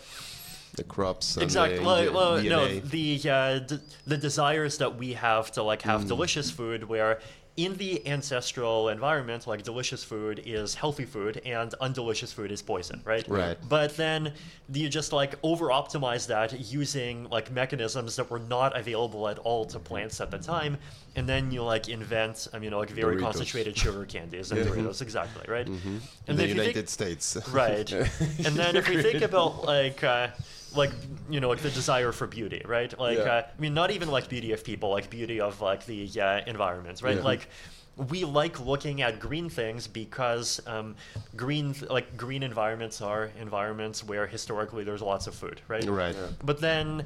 [0.77, 1.37] the crops.
[1.37, 1.79] exactly.
[1.79, 5.91] the Well, no, the uh, d- the desires that we have to like Mm.
[5.91, 7.21] have delicious food, where
[7.57, 13.03] in the ancestral environment, like delicious food is healthy food, and undelicious food is poison,
[13.05, 13.29] right?
[13.29, 13.59] Right.
[13.69, 14.33] But then
[14.73, 19.67] you just like over optimize that using like mechanisms that were not available at all
[19.67, 20.79] to plants at the time,
[21.15, 23.21] and then you like invent, I mean, like very Doritos.
[23.21, 25.67] concentrated sugar candies and Doritos, exactly, right?
[25.67, 27.37] in And the if you think- United States.
[27.51, 27.93] Right.
[27.93, 30.29] and then if we think about like uh,
[30.77, 30.91] like
[31.31, 32.97] you know like the desire for beauty, right?
[32.99, 33.25] Like Yeah.
[33.25, 36.41] uh, I mean not even like beauty of people, like beauty of like the uh,
[36.47, 37.17] environment, right?
[37.17, 37.23] Yeah.
[37.23, 37.49] Like
[37.97, 40.97] we like looking at green things because um,
[41.37, 45.85] green like green environments are environments where historically there's lots of food, right?
[45.85, 46.15] Right.
[46.15, 46.29] Yeah.
[46.43, 47.05] But then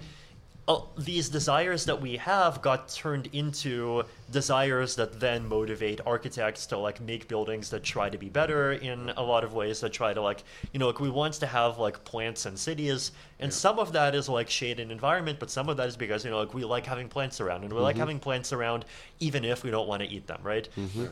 [0.69, 4.03] uh, these desires that we have got turned into
[4.33, 9.11] desires that then motivate architects to like make buildings that try to be better in
[9.17, 11.79] a lot of ways that try to like you know like we want to have
[11.79, 15.69] like plants and cities and some of that is like shade and environment but some
[15.69, 17.97] of that is because you know like we like having plants around and we like
[17.97, 18.85] having plants around
[19.21, 20.69] even if we don't want to eat them right?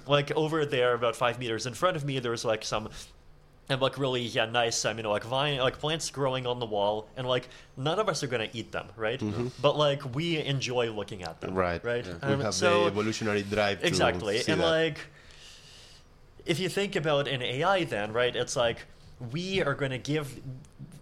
[0.08, 2.88] Like over there about five meters in front of me there's like some
[3.68, 7.08] and like really yeah nice I mean like vine like plants growing on the wall
[7.16, 9.22] and like none of us are gonna eat them right?
[9.62, 11.82] But like we enjoy looking at them Right.
[11.84, 12.06] right?
[12.06, 14.38] We Um, have so the evolutionary drive to exactly.
[14.40, 14.66] see and that.
[14.66, 14.98] like
[16.44, 18.78] if you think about an AI then right it's like
[19.32, 20.40] we are going to give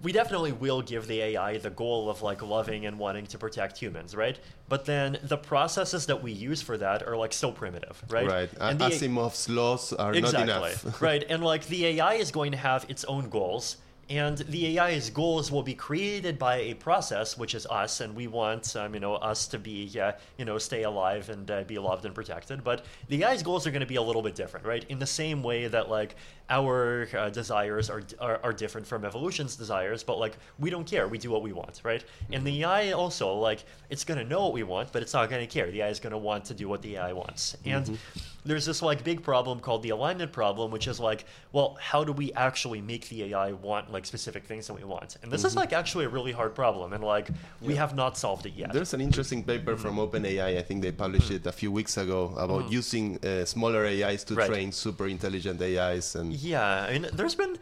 [0.03, 3.79] we definitely will give the AI the goal of like loving and wanting to protect
[3.79, 8.03] humans right but then the processes that we use for that are like so primitive
[8.09, 8.51] right Right.
[8.61, 11.01] And the- Asimov's laws are not enough.
[11.03, 11.25] right.
[11.29, 13.77] And like the AI is going to have its own goals.
[14.11, 18.27] And the AI's goals will be created by a process, which is us, and we
[18.27, 21.79] want, um, you know, us to be, uh, you know, stay alive and uh, be
[21.79, 22.63] loved and protected.
[22.63, 24.85] But the AI's goals are going to be a little bit different, right?
[24.91, 26.17] In the same way that like
[26.53, 31.09] our uh, desires are, are are different from evolution's desires, but like we don't care,
[31.09, 32.05] we do what we want, right?
[32.31, 32.71] And the mm-hmm.
[32.71, 35.53] AI also like it's going to know what we want, but it's not going to
[35.53, 35.71] care.
[35.71, 38.19] The AI is going to want to do what the AI wants, and mm-hmm.
[38.45, 42.13] there's this like big problem called the alignment problem, which is like, well, how do
[42.13, 45.17] we actually make the AI want like specific things that we want?
[45.23, 45.61] And this is mm-hmm.
[45.61, 47.29] like actually a really hard problem, and like
[47.63, 48.75] we have not solved it yet.
[48.75, 50.59] There's an interesting paper from OpenAI.
[50.59, 51.37] I think they published mm.
[51.37, 54.49] it a few weeks ago about using uh, smaller AIs to Right.
[54.51, 56.15] train super intelligent AIs.
[56.15, 57.57] And Yeah, I mean, there's been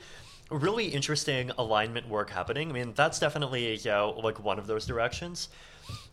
[0.51, 2.71] really interesting alignment work happening.
[2.71, 5.49] I mean, that's definitely yeah, like one of those directions.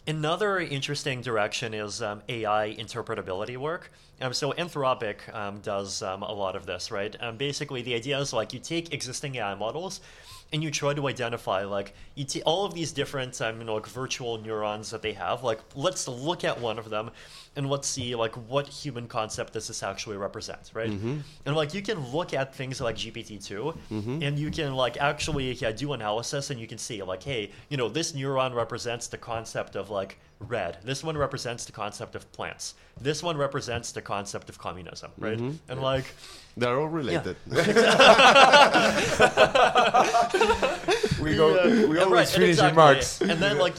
[0.06, 3.91] Another interesting direction is um, AI interpretability work.
[4.19, 7.15] Um, so Anthropic um, does um, a lot of this, right?
[7.21, 10.01] Um, basically, the idea is like you take existing AI models
[10.51, 13.75] and you try to identify like you t- all of these different um, you know,
[13.75, 15.43] like virtual neurons that they have.
[15.43, 17.12] Like, let's look at one of them
[17.58, 20.91] and let's see like what human concept does this actually represent, right?
[20.91, 21.17] Mm-hmm.
[21.46, 24.22] And like you can look at things like GPT 2 mm-hmm.
[24.22, 27.76] and you can like actually yeah, do analysis and you can see like, hey, you
[27.76, 30.78] know, this neuron represents the concept of like red.
[30.84, 32.76] This one represents the concept of plants.
[33.02, 35.38] This one represents the concept of communism, right?
[35.38, 35.72] Mm-hmm.
[35.72, 36.06] And like
[36.56, 37.36] they're all related.
[41.20, 41.88] We go.
[41.88, 42.72] We Yeah, always right, finish exactly.
[42.72, 43.22] remarks.
[43.22, 43.76] And then like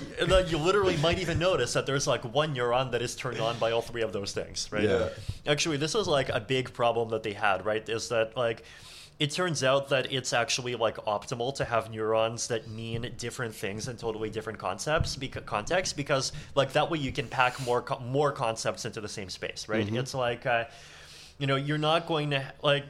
[0.50, 3.67] you literally might even notice that there's like one neuron that is turned on by
[3.72, 4.84] all three of those things, right?
[4.84, 5.08] Yeah.
[5.46, 7.86] Actually, this was like a big problem that they had, right?
[7.88, 8.62] Is that like
[9.18, 13.88] it turns out that it's actually like optimal to have neurons that mean different things
[13.88, 17.98] in totally different concepts because contexts because like that way you can pack more co-
[18.00, 19.86] more concepts into the same space, right?
[19.92, 20.64] It's like uh,
[21.38, 22.84] you know, you're not going to like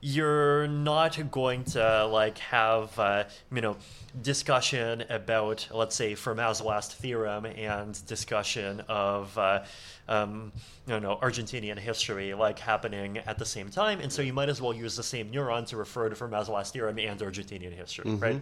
[0.00, 3.76] you're not going to like have uh, you know
[4.22, 9.64] discussion about let's say Fermat's last theorem and discussion of uh,
[10.08, 10.52] um,
[10.86, 14.60] you know Argentinian history like happening at the same time, and so you might as
[14.60, 18.40] well use the same neuron to refer to Fermat's last theorem and Argentinian history, right?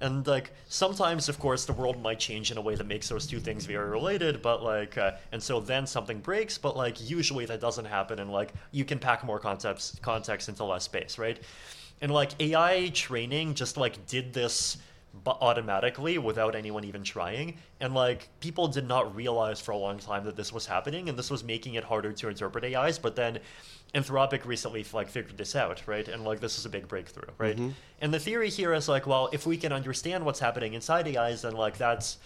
[0.00, 3.26] And like sometimes, of course, the world might change in a way that makes those
[3.26, 7.46] two things very related, but like uh, and so then something breaks, but like usually
[7.46, 11.38] that doesn't happen, and like you can pack more concepts context into less space, right?
[12.00, 14.78] And like AI training just like did this
[15.24, 17.58] but automatically without anyone even trying.
[17.80, 21.18] And like people did not realize for a long time that this was happening and
[21.18, 23.38] this was making it harder to interpret ais but then
[23.94, 26.08] anthropic recently like figured this out right?
[26.08, 27.56] And like this is a big breakthrough right?
[27.56, 27.70] Mm-hmm.
[28.00, 31.42] And the theory here is like well if we can understand what's happening inside ais
[31.42, 32.18] then like that's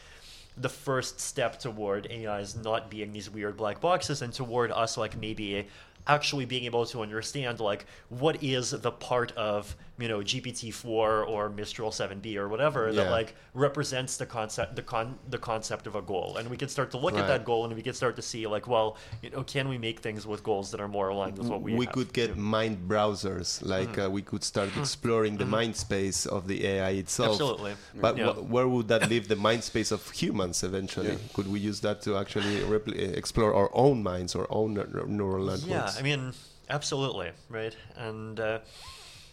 [0.56, 5.16] the first step toward AIs not being these weird black boxes and toward us like
[5.16, 5.66] maybe
[6.06, 10.84] actually being able to understand like what is the part of you know GPT-4
[11.28, 13.04] or Mistral 7b or whatever Yeah.
[13.04, 16.68] that like represents the concept the con the concept of a goal and we can
[16.68, 19.28] start to look at that goal and we can start to see like well you
[19.30, 21.84] know can we make things with goals that are more aligned with what we we
[21.84, 21.94] have?
[21.94, 24.06] could get mind browsers like Mm.
[24.06, 27.74] uh, we could start exploring the mind space of the ai itself Absolutely.
[28.04, 28.32] but Yeah.
[28.32, 31.34] wh- where would that leave the mind space of humans eventually Yeah.
[31.34, 35.44] could we use that to actually repli- explore our own minds our own neur- neural
[35.50, 36.32] networks Yeah, I mean,
[36.70, 37.74] absolutely, right?
[37.96, 38.58] And uh,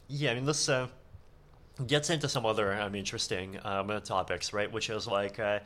[0.09, 0.87] yeah, I mean, this uh,
[1.85, 4.71] gets into some other um, interesting um, uh, topics, right?
[4.71, 5.59] Which is like, uh,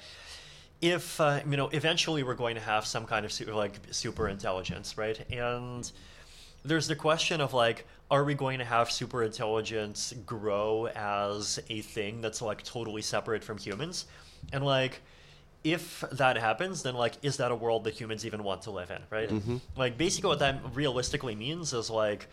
[0.81, 4.27] if uh, you know, eventually we're going to have some kind of su- like super
[4.27, 5.19] intelligence, right?
[5.31, 5.89] And
[6.65, 11.81] there's the question of like, are we going to have super intelligence grow as a
[11.81, 14.05] thing that's like totally separate from humans?
[14.51, 15.01] And like,
[15.63, 18.91] if that happens, then like, is that a world that humans even want to live
[18.91, 19.31] in, right?
[19.77, 22.27] Like, basically, what that realistically means is like,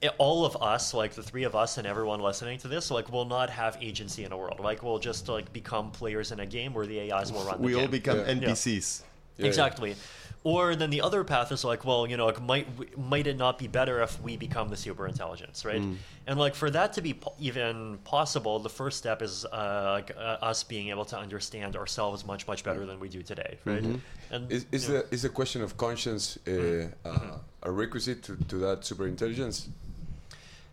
[0.00, 3.10] it, all of us, like the three of us and everyone listening to this, like,
[3.10, 4.60] will not have agency in a world.
[4.60, 7.58] Like, we'll just like become players in a game where the AIs will run.
[7.58, 7.90] The we all game.
[7.90, 8.34] become Yeah.
[8.34, 9.02] npcs
[9.36, 9.96] Yeah, exactly.
[10.44, 13.58] Or then the other path is like, well, you know, like might might it not
[13.58, 15.80] be better if we become the super intelligence, right?
[15.80, 15.96] Mm.
[16.28, 20.16] And like for that to be po- even possible, the first step is uh, like
[20.16, 23.82] uh, us being able to understand ourselves much much better than we do today, right?
[23.82, 24.34] Mm-hmm.
[24.34, 28.22] And Is, is, you know, the, is the question of conscience uh, uh, a requisite
[28.24, 29.68] to, to that super intelligence?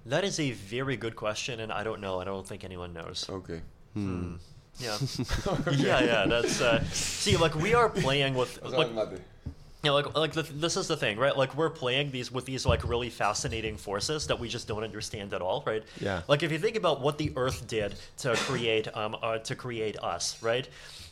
[0.06, 2.20] That is a very good question, and I don't know.
[2.20, 3.26] I don't think anyone knows.
[3.30, 3.62] Okay.
[3.94, 4.36] Hmm.
[4.80, 4.98] Yeah,
[5.72, 6.26] yeah, yeah.
[6.28, 8.90] That's uh, see, like we are playing with like
[9.84, 11.36] Yeah, like like the, this is the thing, right?
[11.36, 15.34] Like we're playing these with these like really fascinating forces that we just don't understand
[15.34, 15.84] at all, right?
[16.00, 16.22] Yeah.
[16.28, 19.98] Like if you think about what the Earth did to create um uh, to create
[20.04, 20.68] us, right?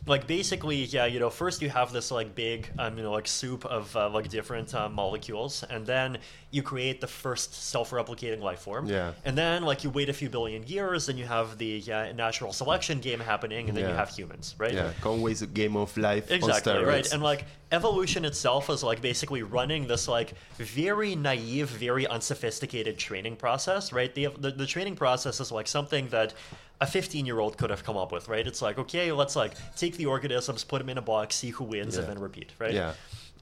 [0.05, 3.27] Like basically, yeah, you know, first you have this like big um you know like
[3.27, 6.17] soup of uh, like different uh, molecules, and then
[6.51, 8.85] you create the first self-replicating life form.
[8.85, 9.13] Yeah.
[9.23, 12.51] And then like you wait a few billion years, and you have the uh, natural
[12.51, 14.73] selection game happening, and then you have humans, right?
[14.73, 19.41] yeah conway's a game of life Exactly right, and like evolution itself is like basically
[19.41, 24.13] running this like very naive, very unsophisticated training process, right?
[24.13, 26.33] The the, the training process is like something that
[26.81, 28.45] a 15 year old could have come up with, right?
[28.45, 31.63] It's like okay, let's like take the organisms, put them in a box, see who
[31.63, 32.73] wins, and then repeat, right?
[32.73, 32.93] Yeah.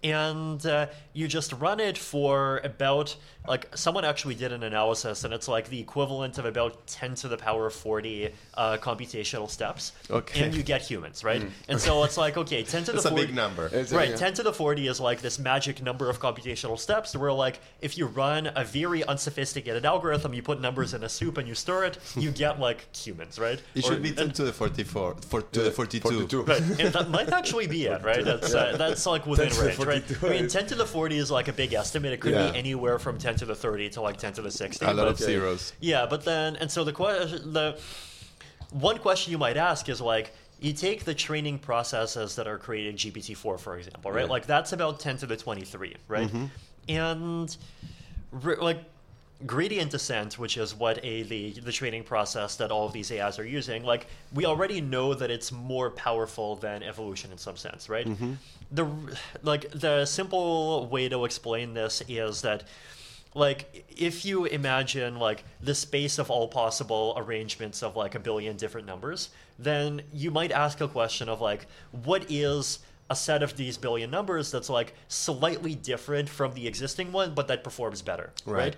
[0.04, 3.16] And uh, you just run it for about
[3.48, 7.28] like someone actually did an analysis, and it's like the equivalent of about 10 to
[7.28, 10.44] the power of 40 uh, computational steps, Okay.
[10.44, 11.42] and you get humans, right?
[11.68, 13.96] And so it's like okay, 10 to that's the a 40, big number It's a-
[13.96, 14.16] Right, yeah.
[14.16, 17.98] 10 to the 40 is like this magic number of computational steps where, like, if
[17.98, 21.86] you run a very unsophisticated algorithm, you put numbers in a soup and you stir
[21.86, 23.60] it, you get, like, humans, right?
[23.74, 26.42] it Or- should be 10 and- to the 44 for, to Yeah, the 42, 42.
[26.44, 28.24] Right, and that might actually be it, right?
[28.32, 30.24] That's uh, that's like within 10 to the range, right?
[30.24, 32.14] I mean, 10 to the 40 is like a big estimate.
[32.14, 32.52] It could Yeah.
[32.52, 34.86] be anywhere from 10 to the 30 to like 10 to the 60.
[34.86, 37.80] a lot but- of zeros yeah, but then, and so the question, the
[38.72, 42.96] one question you might ask is like, you take the training processes that are creating
[42.96, 44.30] GPT-4, for example, right?
[44.30, 46.28] Like that's about 10 to the 23, right?
[46.28, 46.46] Mm-hmm.
[46.88, 47.58] And
[48.32, 48.84] re- like
[49.46, 53.40] gradient descent, which is what a the the training process that all of these AIs
[53.40, 57.90] are using, like we already know that it's more powerful than evolution in some sense,
[57.90, 58.06] right?
[58.06, 58.34] Mm-hmm.
[58.72, 58.88] The
[59.42, 62.66] like the simple way to explain this is that
[63.34, 68.58] like if you imagine like the space of all possible arrangements of like a billion
[68.58, 71.66] different numbers then you might ask a question of like
[72.04, 72.80] what is
[73.10, 77.48] a set of these billion numbers that's like slightly different from the existing one but
[77.48, 78.58] that performs better Right.
[78.64, 78.76] right,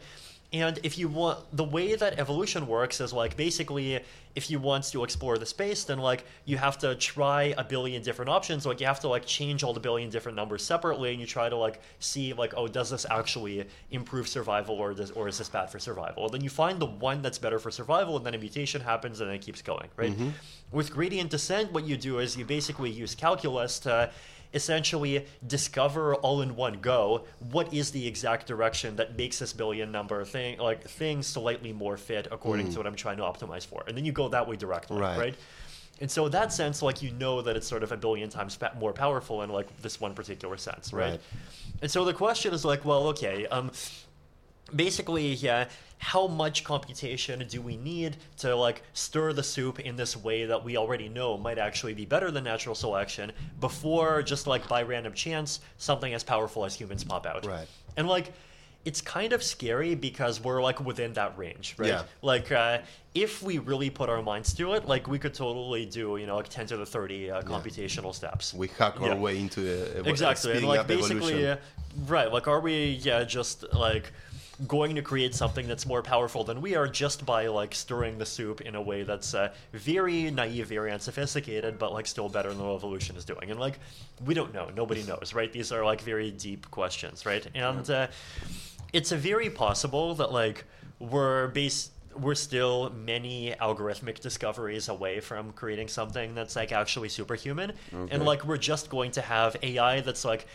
[0.54, 3.99] and if you want the way that evolution works is like basically
[4.36, 8.01] if you want to explore the space then like you have to try a billion
[8.04, 8.66] different options.
[8.66, 11.49] Like you have to like change all the billion different numbers separately and you try
[11.49, 15.49] to like see like oh does this actually improve survival or does or is this
[15.49, 16.30] bad for survival?
[16.30, 19.32] Then you find the one that's better for survival and then a mutation happens and
[19.32, 20.12] it keeps going right?
[20.12, 20.30] Mm-hmm.
[20.72, 24.12] With gradient descent what you do is you basically use calculus to
[24.54, 29.91] essentially discover all in one go what is the exact direction that makes this billion
[29.91, 33.84] number thing like thing slightly more fit according to what I'm trying to optimize for
[33.88, 35.18] and then you go that way directly Right.
[35.18, 35.36] right,
[36.01, 38.58] and so in that sense like you know that it's sort of a billion times
[38.80, 41.22] more powerful in like this one particular sense right, Right.
[41.82, 43.72] and so the question is like well okay um
[44.76, 45.67] basically, yeah,
[45.97, 50.63] how much computation do we need to like stir the soup in this way that
[50.63, 55.13] we already know might actually be better than natural selection before just like by random
[55.13, 57.45] chance something as powerful as humans pop out.
[57.45, 57.67] Right.
[57.95, 58.34] And like
[58.84, 61.88] it's kind of scary because we're like within that range, right?
[61.88, 62.03] Yeah.
[62.21, 62.80] Like uh,
[63.15, 66.36] if we really put our minds to it, like we could totally do, you know,
[66.36, 68.53] like 10 to the 30 uh, computational steps.
[68.53, 69.15] We hack our Yeah.
[69.15, 71.55] way into a, a exactly and like basically uh,
[72.07, 74.11] right like are we yeah just like
[74.68, 78.26] going to create something that's more powerful than we are just by like stirring the
[78.26, 82.60] soup in a way that's uh, very naive very unsophisticated but like still better than
[82.60, 83.49] what evolution is doing.
[83.49, 83.80] And like
[84.26, 84.70] we don't know.
[84.76, 85.51] Nobody knows right?
[85.51, 87.45] These are like very deep questions right?
[87.56, 88.08] And uh,
[88.93, 90.66] it's a very possible that like
[90.99, 97.74] we're base we're still many algorithmic discoveries away from creating something that's like actually superhuman.
[98.12, 100.45] And like we're just going to have ai that's like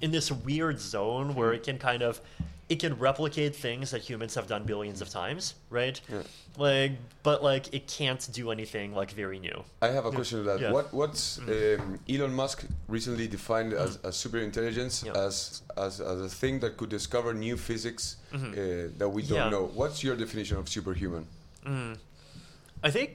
[0.00, 2.20] in this weird zone where it can kind of
[2.68, 6.22] it can replicate things that humans have done billions of times right Yeah.
[6.58, 6.92] like
[7.22, 10.60] but like it can't do anything like very new I have a question to that.
[10.60, 10.72] Yeah.
[10.72, 12.58] What what's um, Elon Musk
[12.88, 15.26] recently defined as, as super intelligence Yeah.
[15.26, 18.38] as, as as a thing that could discover new physics uh,
[19.00, 19.50] that we don't Yeah.
[19.54, 19.64] know.
[19.80, 21.26] What's your definition of superhuman?
[22.82, 23.10] I think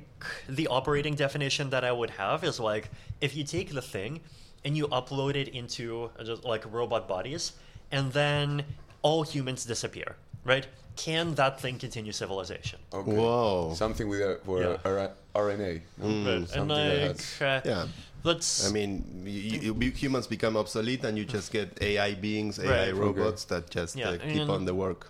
[0.50, 2.90] the operating definition that I would have is like
[3.22, 4.22] if you take the thing
[4.66, 7.54] and you upload it into just like robot bodies,
[7.92, 8.64] and then
[9.04, 10.66] all humans disappear, right?
[10.96, 12.80] Can that thing continue civilization?
[12.94, 13.12] Okay.
[13.12, 13.74] Whoa.
[13.76, 14.78] Something with a, for Yeah.
[14.86, 15.82] R- RNA.
[15.98, 16.08] no?
[16.08, 16.28] Right.
[16.38, 17.66] And Something like like, that.
[17.68, 17.88] uh, Yeah.
[18.24, 22.60] let's I mean, you, you, you- humans become obsolete, and you just get AI beings,
[22.60, 22.96] AI Right.
[22.96, 25.10] robots that just Yeah, uh, keep and- on the work.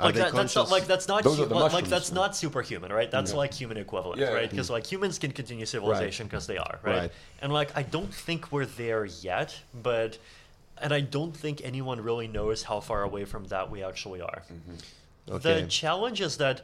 [0.00, 0.72] Are like they that, that's not conscious?
[0.72, 2.14] like that's not hu- like, like that's yeah.
[2.16, 3.10] not superhuman, right?
[3.12, 3.36] That's Yeah.
[3.42, 4.34] like human equivalent, Yeah, yeah.
[4.38, 4.50] right?
[4.50, 6.98] Because like humans can continue civilization because they are, right?
[7.02, 7.12] Right.
[7.42, 10.18] And like I don't think we're there yet, but
[10.80, 14.42] and I don't think anyone really knows how far away from that we actually are.
[15.30, 15.62] Okay.
[15.62, 16.62] The challenge is that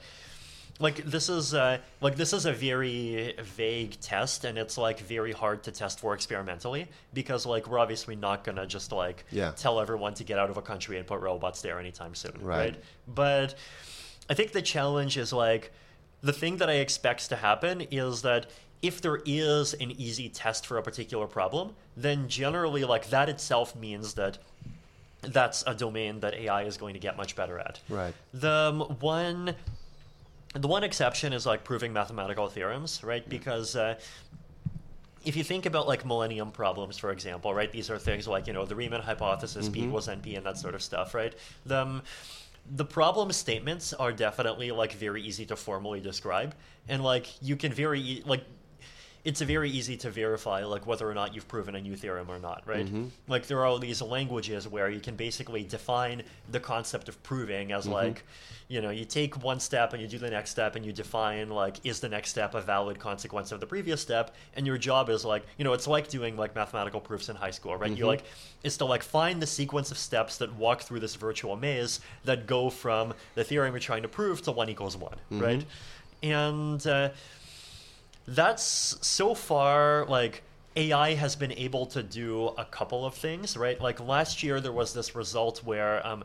[0.79, 5.33] like this is uh, like this is a very vague test and it's like very
[5.33, 9.53] hard to test for experimentally because like we're obviously not gonna just like Yeah.
[9.53, 12.59] tell everyone to get out of a country and put robots there anytime soon Right.
[12.75, 13.55] right, but
[14.31, 15.71] i think the challenge is like
[16.23, 18.51] the thing that i expect to happen is that
[18.83, 23.77] if there is an easy test for a particular problem then generally like that itself
[23.77, 24.39] means that
[25.23, 27.81] that's a domain that ai is going to get much better at.
[27.89, 28.15] Right.
[28.33, 29.55] the um, one
[30.55, 33.29] the one exception is like proving mathematical theorems right?
[33.29, 33.97] Because uh,
[35.25, 37.71] if you think about like millennium problems for example right?
[37.71, 40.75] These are things like you know the riemann hypothesis p equals np and that sort
[40.75, 41.35] of stuff right?
[41.67, 42.03] The um,
[42.77, 46.55] the problem statements are definitely like very easy to formally describe.
[46.89, 48.45] And like you can very e- like
[49.23, 52.39] it's very easy to verify like whether or not you've proven a new theorem or
[52.39, 52.87] not right?
[52.87, 53.07] Mm-hmm.
[53.29, 57.73] Like there are all these languages where you can basically define the concept of proving
[57.73, 57.95] as mm-hmm.
[57.95, 58.25] like
[58.69, 61.51] you know you take one step and you do the next step and you define
[61.51, 64.35] like is the next step a valid consequence of the previous step?
[64.55, 67.51] And your job is like you know it's like doing like mathematical proofs in high
[67.51, 67.91] school right?
[67.91, 68.07] You mm-hmm.
[68.07, 68.25] like
[68.63, 72.47] is to like find the sequence of steps that walk through this virtual maze that
[72.47, 75.65] go from the theorem you're trying to prove to one equals one right?
[76.23, 77.11] And uh,
[78.31, 80.45] that's so far like
[80.77, 83.81] AI has been able to do a couple of things, right?
[83.81, 86.23] Like last year, there was this result where um,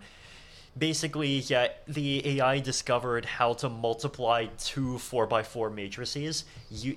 [0.77, 6.45] basically, yeah, the AI discovered how to multiply two 4x4 matrices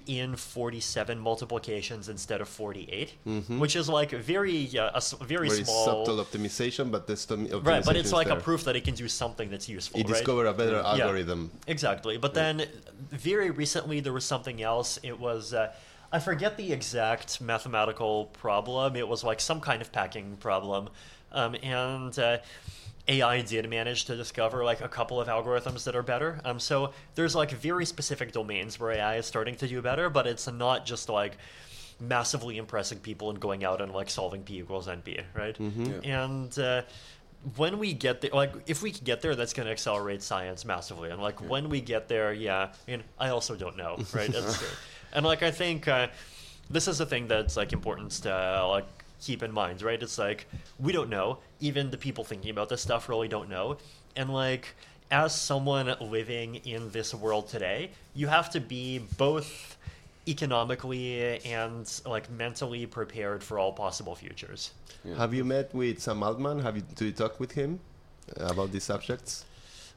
[0.06, 3.14] in 47 multiplications instead of 48,
[3.58, 6.04] which is like very, yeah, a very, Very small.
[6.06, 9.08] subtle optimization, but this optimization Right, but it's like a proof that it can do
[9.08, 9.98] something that's useful.
[9.98, 10.14] He right?
[10.14, 11.04] discovered a better Yeah.
[11.04, 11.50] algorithm.
[11.66, 12.16] Exactly.
[12.16, 12.66] But then
[13.10, 14.98] very recently there was something else.
[15.02, 15.72] It was uh,
[16.10, 18.96] I forget the exact mathematical problem.
[18.96, 20.88] It was like some kind of packing problem.
[21.30, 22.38] Um, and uh,
[23.08, 26.40] AI did manage to discover like a couple of algorithms that are better.
[26.44, 30.26] Um, so there's like very specific domains where AI is starting to do better, but
[30.26, 31.38] it's not just like
[32.00, 35.56] massively impressing people and going out and like solving p equals np, right?
[35.58, 36.22] Yeah.
[36.22, 36.82] And uh,
[37.56, 41.10] when we get there, like if we get there, that's going to accelerate science massively.
[41.10, 44.28] And like when we get there, yeah, I mean, I also don't know, right?
[44.34, 44.64] It's,
[45.12, 46.08] and like I think uh,
[46.68, 50.02] this is the thing that's like important to uh, like keep in mind, right?
[50.02, 50.46] It's like
[50.78, 51.38] we don't know.
[51.60, 53.78] Even the people thinking about this stuff really don't know.
[54.16, 54.74] And like
[55.10, 59.76] as someone living in this world today, you have to be both
[60.26, 64.72] economically and like mentally prepared for all possible futures.
[65.16, 66.60] Have you met with Sam Altman?
[66.60, 67.80] Have you do you talk with him
[68.36, 69.44] about these subjects?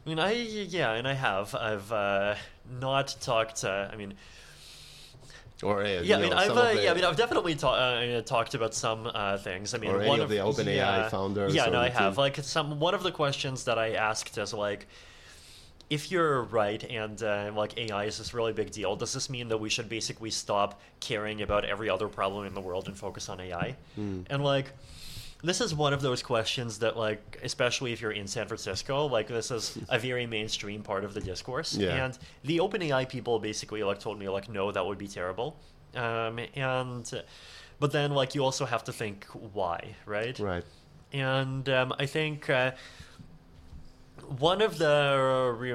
[0.06, 1.54] I mean, I yeah, and I have.
[1.54, 2.36] I've uh,
[2.80, 3.64] not talked.
[3.64, 4.14] Uh, I mean,
[5.64, 7.74] Or uh, Yeah, I mean, know, I've uh, the- yeah, I mean, I've definitely ta-
[7.74, 9.74] uh, talked about some uh, things.
[9.74, 12.18] I mean, one of the OpenAI yeah, founders Yeah, no, I have.
[12.18, 14.88] Like some one of the questions that I asked is like,
[15.90, 19.50] if you're right and uh, like AI is this really big deal, does this mean
[19.50, 23.30] that we should basically stop caring about every other problem in the world and focus
[23.30, 23.76] on AI?
[23.96, 24.22] Hmm.
[24.30, 24.68] And like.
[25.44, 29.28] This is one of those questions that, like, especially if you're in San Francisco, like,
[29.28, 31.76] this is a very mainstream part of the discourse.
[31.76, 32.06] Yeah.
[32.06, 35.58] And the OpenAI people basically like told me like, no, that would be terrible.
[35.96, 37.24] Um, and
[37.80, 40.38] but then like you also have to think why, right?
[40.40, 40.64] Right.
[41.12, 42.72] And um, I think uh,
[44.38, 45.70] one of the re-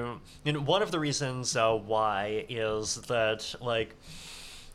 [0.45, 3.95] you know, one of the reasons uh, why is that like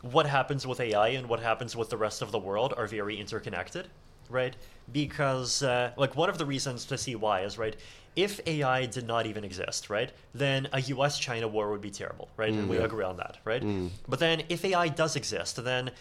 [0.02, 3.18] what happens with AI and what happens with the rest of the world are very
[3.18, 3.88] interconnected,
[4.32, 4.56] right?
[4.92, 7.76] Because uh, like one of the reasons to see why is right.
[8.14, 12.52] If AI did not even exist, right, then a U.S.-China war would be terrible, right?
[12.52, 12.84] and we yeah.
[12.84, 13.62] agree on that, right?
[14.06, 15.92] But then if AI does exist, then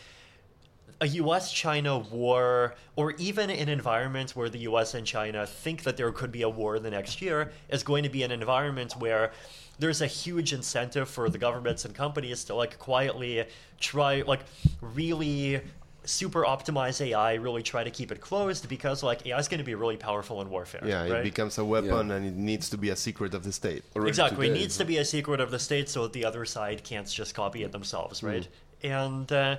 [1.01, 5.97] a US China war, or even an environment where the US and China think that
[5.97, 9.31] there could be a war the next year, is going to be an environment where
[9.79, 13.45] there's a huge incentive for the governments and companies to like quietly
[13.79, 14.41] try, like,
[14.81, 15.61] really
[16.03, 19.63] super optimize AI, really try to keep it closed because like AI is going to
[19.63, 20.81] be really powerful in warfare.
[20.85, 23.83] Yeah, it becomes a weapon and it needs to be a secret of the state.
[23.95, 24.49] Already exactly.
[24.49, 27.07] It needs to be a secret of the state so that the other side can't
[27.07, 28.47] just copy it themselves, right?
[28.83, 29.57] And uh,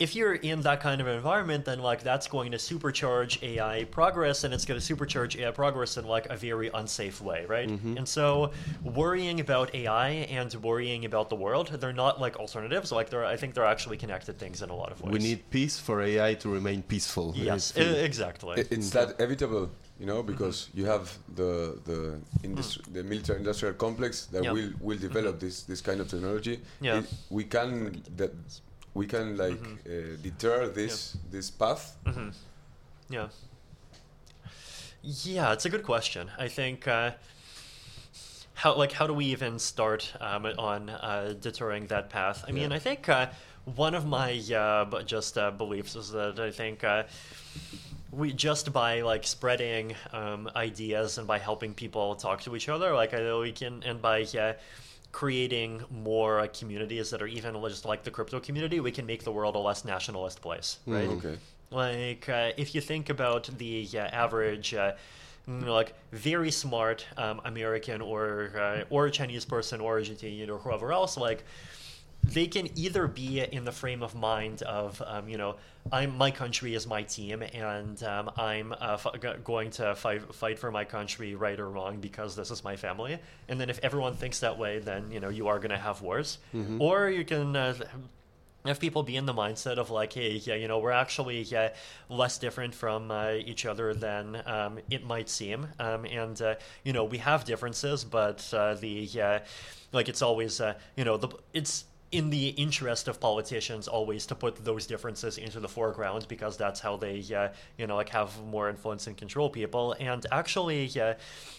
[0.00, 4.44] if you're in that kind of environment, then like that's going to supercharge AI progress,
[4.44, 7.68] and it's going to supercharge AI progress in like a very unsafe way, right?
[7.68, 7.98] Mm-hmm.
[7.98, 8.50] And so,
[8.82, 12.90] worrying about AI and worrying about the world, they're not like alternatives.
[12.90, 15.12] Like they're, I think they're actually connected things in a lot of ways.
[15.12, 17.34] We need peace for AI to remain peaceful.
[17.36, 18.54] yes, It's- e- exactly.
[18.60, 19.68] It- It's that inevitable,
[20.00, 21.04] you know, because you have
[21.40, 21.52] the
[21.84, 21.98] the
[22.42, 22.94] industri- mm-hmm.
[22.94, 24.52] the military industrial complex that Yeah.
[24.54, 25.08] will will mm-hmm.
[25.08, 26.56] develop this this kind of technology.
[26.80, 27.00] Yeah.
[27.00, 28.32] It- we can that
[28.94, 31.96] we can like uh, deter this this path.
[33.08, 33.28] Yeah.
[35.02, 36.30] Yeah, it's a good question.
[36.38, 37.12] I think uh,
[38.54, 42.44] how like how do we even start um, on uh, deterring that path?
[42.46, 43.28] I mean, I think uh,
[43.64, 46.84] one of my uh, just uh, beliefs is that I think.
[46.84, 47.04] Uh,
[48.12, 52.92] we just by like spreading um, ideas and by helping people talk to each other,
[52.92, 54.54] like I know we can, and by uh,
[55.12, 59.24] creating more uh, communities that are even just like the crypto community, we can make
[59.24, 61.08] the world a less nationalist place, right?
[61.08, 61.36] Okay.
[61.70, 64.92] Like, uh, if you think about the uh, average, uh,
[65.46, 70.58] you know, like very smart um, American or uh, or Chinese person or Argentinian or
[70.58, 71.44] whoever else, like
[72.22, 75.56] they can either be in the frame of mind of um, you know
[75.90, 80.58] I'm my country is my team and um, I'm uh, f- going to fight fight
[80.58, 83.18] for my country right or wrong because this is my family.
[83.48, 86.02] And then if everyone thinks that way then you know you are going to have
[86.02, 86.38] wars.
[86.80, 87.74] Or you can uh,
[88.66, 91.70] have people be in the mindset of like, hey, yeah, you know, we're actually yeah,
[92.10, 96.54] less different from uh, each other than um, it might seem, um, and uh,
[96.84, 99.38] you know, we have differences, but uh, the uh,
[99.92, 104.34] like, it's always uh, you know, the it's in the interest of politicians always to
[104.34, 107.48] put those differences into the foreground because that's how they uh,
[107.78, 109.94] you know like have more influence and control people.
[110.00, 111.14] And actually uh,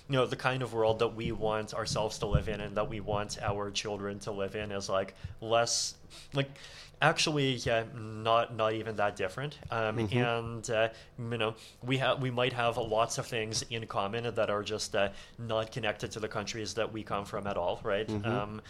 [0.09, 2.89] you know the kind of world that we want ourselves to live in and that
[2.89, 5.95] we want our children to live in is like less
[6.33, 6.49] like
[7.01, 9.57] actually yeah not not even that different.
[9.71, 9.95] Um,
[10.27, 14.49] and uh, you know we have we might have lots of things in common that
[14.49, 18.09] are just uh, not connected to the countries that we come from at all right?
[18.25, 18.61] um,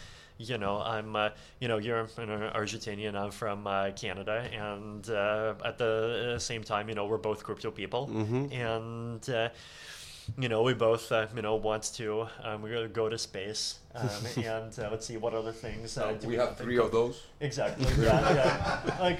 [0.49, 1.29] you know, I'm, uh,
[1.59, 6.89] you know, you're an Argentinian, I'm from uh, Canada, and uh, at the same time,
[6.89, 8.09] you know, we're both crypto people,
[8.51, 9.49] and uh,
[10.37, 13.79] you know, we both, uh, you know, want to, um, we're gonna go to space,
[13.95, 15.97] um, and uh, let's see what other things.
[15.97, 16.85] Uh, do we have three of?
[16.85, 17.23] of those.
[17.39, 17.85] Exactly.
[18.03, 18.97] Yeah, yeah.
[18.99, 19.19] Like,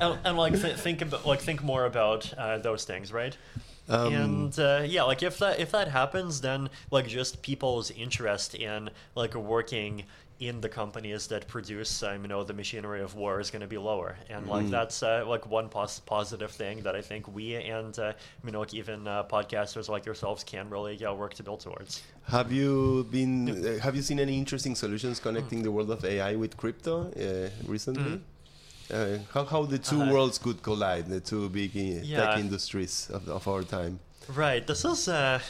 [0.00, 3.36] and, and like th- think about like think more about uh, those things, right?
[3.88, 8.54] Um, and uh, yeah, like if that if that happens, then like just people's interest
[8.54, 10.04] in like working
[10.40, 13.66] in the companies that produce, um, you know, the machinery of war is going to
[13.66, 17.54] be lower, and like that's uh, like one pos- positive thing that I think we
[17.54, 18.12] and uh,
[18.44, 22.02] you know, like even uh, podcasters like yourselves can really yeah, work to build towards.
[22.28, 23.48] Have you been?
[23.48, 27.50] Uh, have you seen any interesting solutions connecting the world of AI with crypto uh,
[27.66, 28.20] recently?
[28.90, 32.20] Uh, how how the 2 Uh, worlds could collide, the two big uh, yeah.
[32.20, 33.98] tech industries of, of our time.
[34.34, 34.66] Right.
[34.66, 35.40] This is uh,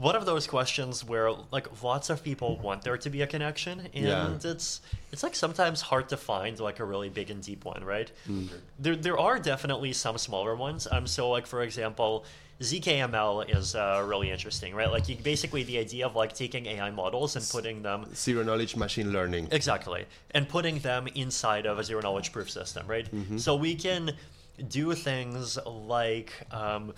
[0.00, 3.80] one of those questions where like lots of people want there to be a connection,
[3.94, 4.50] and Yeah.
[4.52, 4.80] it's
[5.12, 8.10] it's like sometimes hard to find like a really big and deep one, right?
[8.26, 8.48] Mm.
[8.78, 10.88] There there are definitely some smaller ones.
[10.90, 12.24] Um, so like for example.
[12.62, 14.90] ZKML is uh, really interesting, right?
[14.96, 18.76] Like you, basically the idea of like taking AI models and putting them Zero knowledge
[18.76, 19.48] machine learning.
[19.50, 20.04] Exactly.
[20.32, 23.08] And putting them inside of a zero knowledge proof system, right?
[23.38, 24.12] So we can
[24.68, 26.92] do things like, um,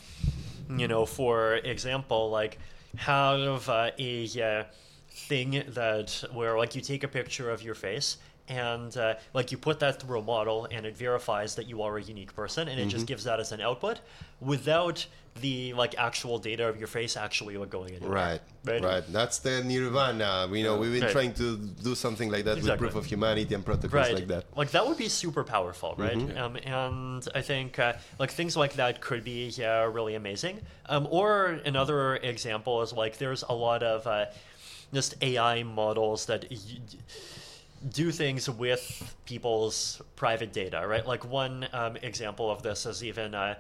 [0.81, 2.59] you know, for example, like
[2.97, 4.65] have uh, a uh,
[5.11, 8.19] thing that where like you take a picture of your face
[8.49, 11.97] and uh, like you put that through a model and it verifies that you are
[11.97, 14.01] a unique person and it just gives that as an output
[14.41, 15.07] without
[15.41, 18.11] the like actual data of your face actually like going anywhere.
[18.11, 18.83] Right, Right.
[18.83, 20.47] right, That's the nirvana.
[20.51, 21.11] We know we've been Right.
[21.11, 22.87] trying to do something like that Exactly.
[22.87, 24.45] with proof of humanity and protocols like that.
[24.55, 26.17] Like that would be super powerful, right?
[26.19, 26.39] Mm-hmm.
[26.39, 30.61] Um, and I think uh, like things like that could be yeah, really amazing.
[30.87, 34.27] Um, or another example is like there's a lot of uh,
[34.93, 36.59] just AI models that y-
[37.91, 41.05] do things with people's private data, right?
[41.07, 43.35] Like one um, example of this is even.
[43.35, 43.55] Uh,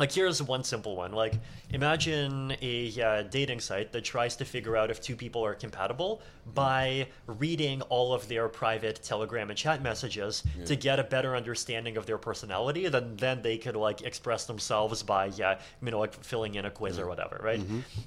[0.00, 1.12] like here's one simple one.
[1.12, 1.34] Like
[1.72, 6.22] imagine a uh, dating site that tries to figure out if two people are compatible
[6.54, 11.96] by reading all of their private telegram and chat messages to get a better understanding
[11.96, 16.14] of their personality then then they could like express themselves by yeah you know like
[16.24, 17.60] filling in a quiz or whatever right?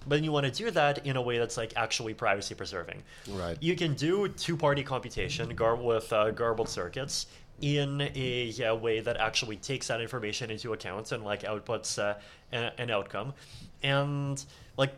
[0.08, 3.04] But then you want to do that in a way that's like actually privacy preserving.
[3.30, 3.58] Right.
[3.62, 7.28] you can do two-party computation gar- with uh, garbled circuits
[7.64, 12.16] in a way that actually takes that information into account and like outputs uh,
[12.52, 13.34] a- an outcome,
[13.82, 14.44] and
[14.78, 14.94] like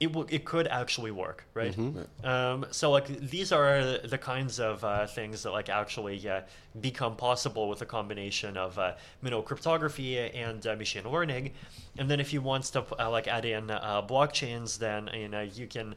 [0.00, 1.76] it w- it could actually work, right?
[2.24, 6.40] Um, so like these are the kinds of uh, things that like actually uh,
[6.80, 11.52] become possible with a combination of uh, you know cryptography and uh, machine learning,
[11.98, 15.42] and then if you want to uh, like add in uh, blockchains, then you know
[15.42, 15.94] you can.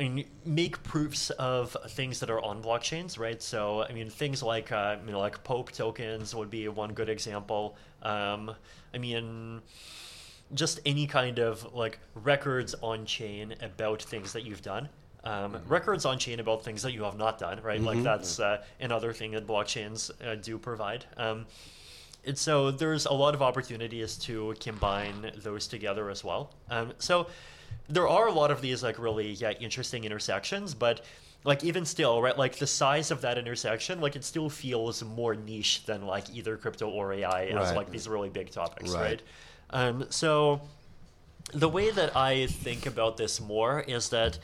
[0.00, 3.40] I mean, make proofs of things that are on blockchains, right?
[3.42, 7.10] So, I mean, things like uh, you know, like POAP tokens would be one good
[7.10, 7.76] example.
[8.02, 8.54] Um,
[8.94, 9.60] I mean,
[10.54, 14.88] just any kind of like records on chain about things that you've done.
[15.22, 17.78] Um, Records on chain about things that you have not done, right?
[17.80, 21.04] Like that's uh, another thing that blockchains uh, do provide.
[21.18, 21.46] Um,
[22.24, 26.54] and so there's a lot of opportunities to combine those together as well.
[26.70, 27.26] Um, so
[27.88, 31.04] there are a lot of these like really yeah, interesting intersections, but
[31.44, 32.36] like even still, right?
[32.36, 36.56] Like the size of that intersection, like it still feels more niche than like either
[36.56, 37.76] crypto or AI as Right.
[37.76, 39.00] like these really big topics, Right.
[39.00, 39.22] right?
[39.70, 40.60] Um, so
[41.52, 44.38] the way that I think about this more is that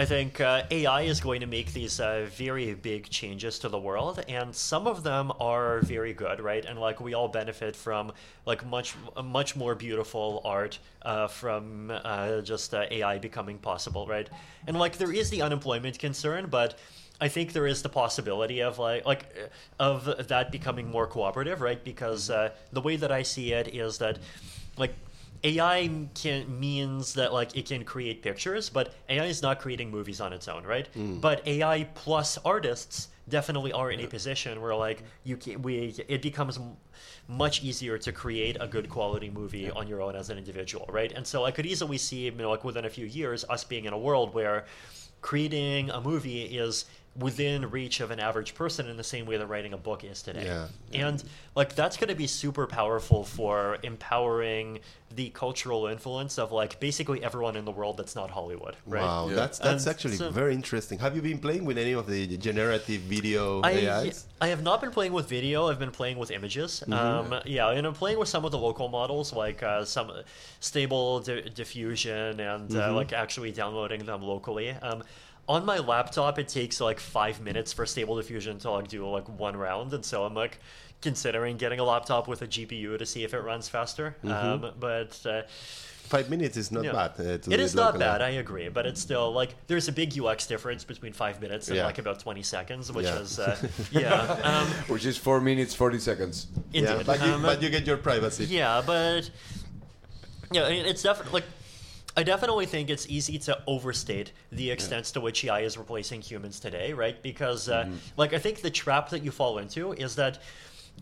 [0.00, 3.78] I think uh, AI is going to make these uh, very big changes to the
[3.78, 6.64] world, and some of them are very good, right?
[6.64, 8.10] And like we all benefit from
[8.46, 14.26] like much much more beautiful art uh, from uh, just uh, AI becoming possible, right?
[14.66, 16.78] And like there is the unemployment concern, but
[17.20, 19.26] I think there is the possibility of like like
[19.78, 21.84] uh, of that becoming more cooperative, right?
[21.84, 24.18] Because the way that I see it is that
[24.78, 24.94] like
[25.42, 30.20] AI can means that like it can create pictures, but AI is not creating movies
[30.20, 30.86] on its own, right?
[30.88, 31.18] Hmm.
[31.18, 36.20] But AI plus artists definitely are in a position where like you can we it
[36.20, 36.58] becomes
[37.28, 41.12] much easier to create a good quality movie on your own as an individual, right?
[41.12, 43.84] And so I could easily see, you know, like within a few years, us being
[43.84, 44.66] in a world where
[45.20, 46.86] creating a movie is
[47.18, 50.22] within reach of an average person in the same way that writing a book is
[50.22, 50.44] today.
[50.44, 50.68] Yeah.
[50.94, 51.22] And
[51.56, 54.78] like that's going to be super powerful for empowering
[55.16, 59.02] the cultural influence of like basically everyone in the world that's not Hollywood, right?
[59.02, 59.34] Wow, Yeah.
[59.34, 61.00] that's that's And actually so- very interesting.
[61.00, 64.26] Have you been playing with any of the generative video I, AIs?
[64.40, 65.68] I have not been playing with video.
[65.68, 66.84] I've been playing with images.
[66.90, 70.12] Um, yeah, and I'm playing with some of the local models, like uh, some
[70.60, 74.70] stable di- diffusion, and uh, like actually downloading them locally.
[74.70, 75.02] Um,
[75.50, 79.28] on my laptop, it takes like five minutes for stable diffusion to like do like
[79.28, 80.58] one round, and so I'm like
[81.02, 84.14] considering getting a laptop with a GPU to see if it runs faster.
[84.24, 85.42] Um, but uh,
[86.16, 86.92] Five minutes is not yeah.
[86.92, 87.10] bad.
[87.18, 88.20] Uh, to it not bad.
[88.20, 91.76] I agree, but it's still like there's a big UX difference between five minutes and
[91.76, 91.86] Yeah.
[91.86, 93.18] like about twenty seconds, which Yeah.
[93.24, 93.56] is uh,
[93.92, 94.38] yeah.
[94.50, 96.46] Um, Which is four minutes forty seconds.
[96.72, 97.06] Yeah, Indeed.
[97.06, 98.44] but you, Um, but you get your privacy.
[98.44, 99.30] yeah, but
[100.52, 101.44] yeah, I mean, it's definitely like
[102.16, 106.58] I definitely think it's easy to overstate the extent to which AI is replacing humans
[106.60, 107.20] today, right?
[107.22, 110.38] Because uh, like I think the trap that you fall into is that.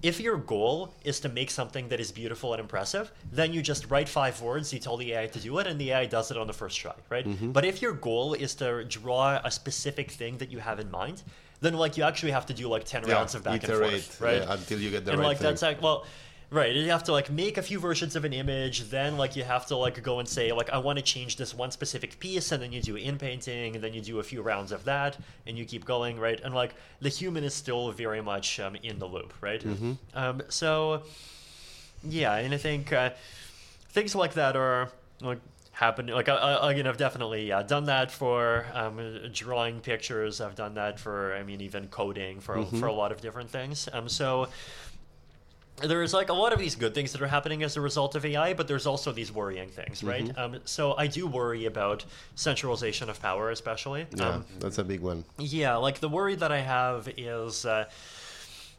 [0.00, 3.90] If your goal is to make something that is beautiful and impressive, then you just
[3.90, 6.36] write five words, you tell the AI to do it, and the AI does it
[6.36, 7.26] on the first try, right?
[7.52, 11.24] But if your goal is to draw a specific thing that you have in mind,
[11.60, 14.02] then like you actually have to do like ten Yeah, rounds of back iterate and
[14.04, 14.42] forth, right?
[14.42, 15.46] uh, until you get the and right like thing.
[15.48, 16.06] that's like well
[16.50, 19.44] Right, you have to like make a few versions of an image, then like you
[19.44, 22.52] have to like go and say like I want to change this one specific piece,
[22.52, 25.18] and then you do in painting, and then you do a few rounds of that,
[25.46, 26.40] and you keep going, right?
[26.42, 29.62] And like the human is still very much um, in the loop, right?
[30.14, 31.02] Um, so
[32.02, 33.10] yeah, and I think uh,
[33.90, 34.88] things like that are
[35.20, 35.40] like
[35.72, 36.14] happening.
[36.14, 38.98] Like I, I, again, I've definitely uh, done that for um,
[39.34, 40.40] drawing pictures.
[40.40, 43.86] I've done that for I mean even coding for for a lot of different things.
[43.92, 44.48] Um, so
[45.80, 48.24] there's like a lot of these good things that are happening as a result of
[48.24, 50.36] AI, but there's also these worrying things, right?
[50.38, 52.04] Um, so I do worry about
[52.34, 54.06] centralization of power, especially.
[54.16, 55.24] Yeah, Um, that's a big one.
[55.38, 57.84] yeah, like the worry that I have is, uh,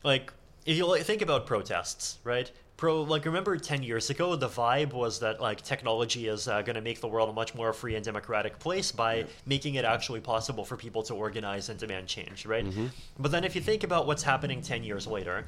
[0.04, 0.32] like,
[0.66, 2.52] if you like, think about protests, right?
[2.78, 6.76] Pro, like, remember 10 years ago, the vibe was that, like, technology is uh, going
[6.78, 10.22] to make the world a much more free and democratic place by making it actually
[10.22, 12.66] possible for people to organize and demand change, right?
[13.18, 15.45] But then if you think about what's happening 10 years later,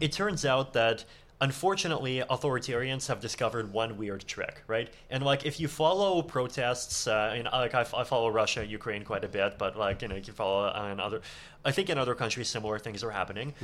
[0.00, 1.04] it turns out that
[1.40, 7.34] unfortunately authoritarians have discovered one weird trick right and like if you follow protests uh,
[7.36, 10.14] in like I, f- I follow russia ukraine quite a bit but like you know
[10.14, 11.20] you can follow uh, in other
[11.64, 13.54] i think in other countries similar things are happening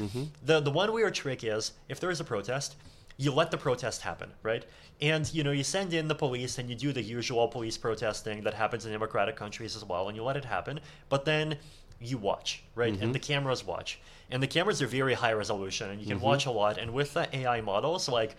[0.44, 2.74] the the one weird trick is if there is a protest
[3.20, 4.64] you let the protest happen, right?
[5.00, 8.44] And you know, you send in the police and you do the usual police protesting
[8.44, 10.78] that happens in democratic countries as well, and you let it happen.
[11.08, 11.56] But then
[12.00, 12.96] you watch, right?
[13.02, 13.98] And the cameras watch,
[14.30, 16.26] and the cameras are very high resolution, and you can mm-hmm.
[16.26, 16.78] watch a lot.
[16.78, 18.36] And with the AI models, like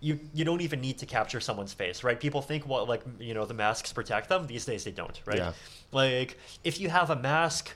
[0.00, 2.18] you you don't even need to capture someone's face, right?
[2.18, 4.46] People think well, like you know the masks protect them.
[4.46, 5.38] These days they don't, right?
[5.38, 5.52] Yeah.
[5.92, 7.74] Like if you have a mask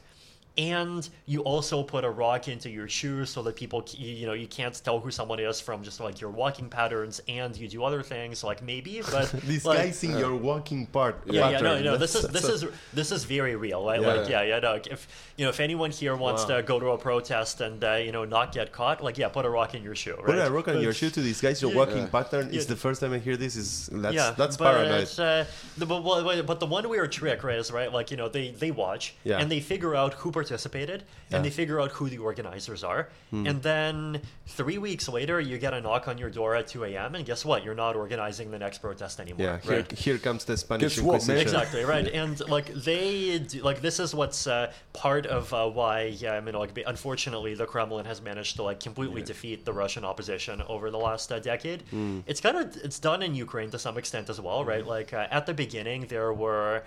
[0.59, 4.49] and you also put a rock into your shoes so that people you know you
[4.49, 8.03] can't tell who someone is from just like your walking patterns and you do other
[8.03, 11.23] things like maybe but Disguising like, your walking part.
[11.27, 11.97] yeah, yeah, no, no.
[11.97, 14.01] This is this is this is very real, right?
[14.01, 14.07] Yeah.
[14.15, 14.59] Like, yeah, yeah.
[14.59, 15.07] No, if
[15.37, 16.57] you know, if anyone here wants Wow.
[16.57, 19.45] to go to a protest and uh, you know not get caught, like, yeah, put
[19.47, 20.27] a rock in your shoe, right?
[20.27, 21.77] Put a rock on your But- shoe to disguise your Yeah.
[21.77, 22.07] walking Yeah.
[22.17, 22.47] pattern.
[22.49, 22.75] It's Yeah.
[22.75, 23.55] the first time I hear this.
[23.57, 25.09] Is that's yeah, that's but, paranoid.
[25.19, 25.45] Uh,
[25.77, 28.71] the, but, but the one weird trick, right, is right, like you know, they they
[28.71, 29.39] watch Yeah.
[29.41, 31.07] and they figure out who participated Yeah.
[31.29, 31.35] Hmm.
[31.37, 35.75] and they figure out who the organizers are, and then three weeks later, you get
[35.75, 37.15] a knock on your door at two a.m.
[37.15, 37.65] and guess what?
[37.65, 39.47] You're not organizing the next protest anymore.
[39.47, 39.93] yeah, here, right?
[39.93, 41.35] here comes the Spanish Guess Inquisition.
[41.35, 41.43] man?
[41.43, 45.97] exactly right and like they do, like this is what's uh, part of uh, why
[46.25, 49.73] yeah i mean like be- unfortunately the kremlin has managed to like completely defeat the
[49.73, 51.83] russian opposition over the last uh, decade
[52.27, 55.27] it's kind of it's done in ukraine to some extent as well right like uh,
[55.39, 56.83] at the beginning there were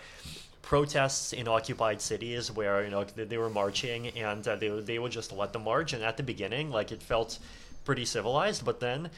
[0.72, 5.00] protests in occupied cities where you know they, they were marching and uh, they, they
[5.00, 5.92] would just let them march.
[5.92, 7.40] And at the beginning like it felt
[7.84, 8.64] pretty civilized.
[8.64, 9.10] But then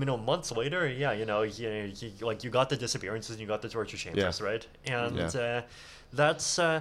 [0.00, 1.68] you know months later yeah you know you,
[2.00, 4.46] you, like you got the disappearances and you got the torture chambers Yeah.
[4.50, 4.64] right?
[4.86, 5.40] And Yeah.
[5.46, 5.62] uh,
[6.12, 6.80] that's uh,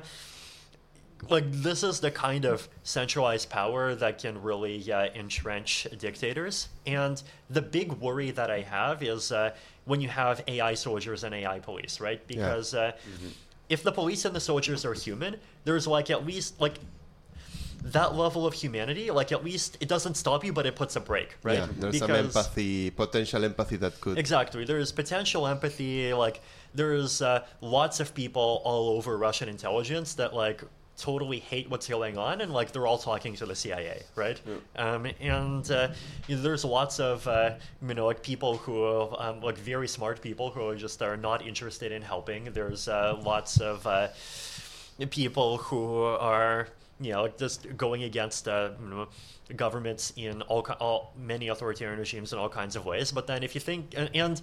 [1.28, 6.70] like this is the kind of centralized power that can really uh, entrench dictators.
[6.86, 7.16] And
[7.50, 9.50] the big worry that i have is uh,
[9.86, 12.22] when you have ai soldiers and ai police right?
[12.28, 12.92] Because uh,
[13.70, 16.76] if the police and the soldiers are human there's like at least like
[17.84, 21.00] that level of humanity like at least it doesn't stop you but it puts a
[21.00, 24.18] break right Yeah, there's some empathy, potential empathy that could.
[24.18, 24.66] Exactly.
[24.66, 26.14] There's potential empathy.
[26.14, 26.42] Like
[26.76, 30.62] there's uh, lots of people all over Russian intelligence that like
[31.00, 34.40] totally hate what's going on, and like they're all talking to the CIA, right?
[34.76, 35.90] Um, and uh,
[36.28, 37.56] you know, there's lots of uh,
[37.88, 41.46] you know like people who um, like very smart people who are just are not
[41.46, 42.46] interested in helping.
[42.46, 44.10] There's uh, lots of uh,
[45.10, 46.68] people who are
[47.00, 49.08] you know just going against uh, you know,
[49.56, 53.12] governments in all, all many authoritarian regimes in all kinds of ways.
[53.12, 54.42] But then if you think and, and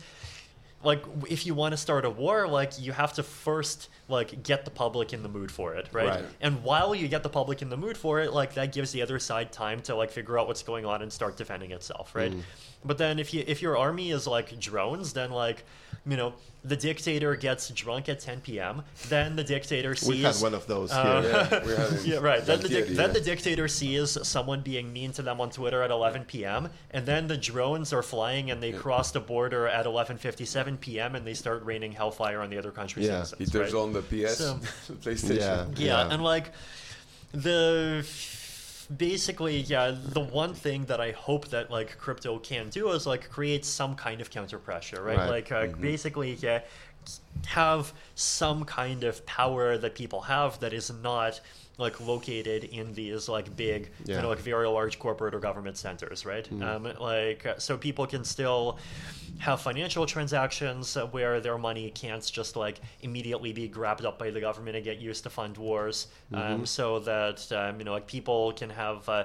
[0.82, 4.64] like if you want to start a war, like you have to first like get
[4.64, 6.06] the public in the mood for it, right?
[6.06, 6.24] Right.
[6.40, 9.02] And while you get the public in the mood for it, like that gives the
[9.02, 12.30] other side time to like figure out what's going on and start defending itself, right?
[12.30, 12.42] Mm.
[12.86, 15.64] But then if you if your army is like drones, then like
[16.06, 16.34] you know
[16.64, 18.82] the dictator gets drunk at 10 p.m.
[19.08, 21.30] Then the dictator sees We had one of those Uh, here.
[21.30, 22.44] Yeah, we had yeah, right.
[22.44, 25.82] Then the, dic- Galtieri, then the dictator sees someone being mean to them on Twitter
[25.82, 26.68] at 11 p.m.
[26.90, 31.14] and then the drones are flying and they cross the border at 11:57 p.m.
[31.14, 33.22] and they start raining hellfire on the other country's Yeah.
[33.22, 33.52] citizens.
[33.52, 33.80] He turns right?
[33.82, 34.60] on the PS So-
[35.04, 35.38] PlayStation.
[35.38, 35.66] Yeah.
[35.76, 36.52] Yeah, and like
[37.32, 38.04] the
[38.96, 43.28] basically yeah the one thing that i hope that like crypto can do is like
[43.30, 45.30] create some kind of counter pressure right, Right.
[45.30, 46.60] like uh, basically yeah
[47.46, 51.40] have some kind of power that people have that is not
[51.78, 54.16] like located in these like big Yeah.
[54.16, 56.50] you know like very large corporate or government centers right?
[56.62, 58.78] Um, like so people can still
[59.38, 64.40] have financial transactions where their money can't just like immediately be grabbed up by the
[64.40, 66.06] government and get used to fund wars.
[66.32, 69.24] Um, so that um, you know like people can have uh,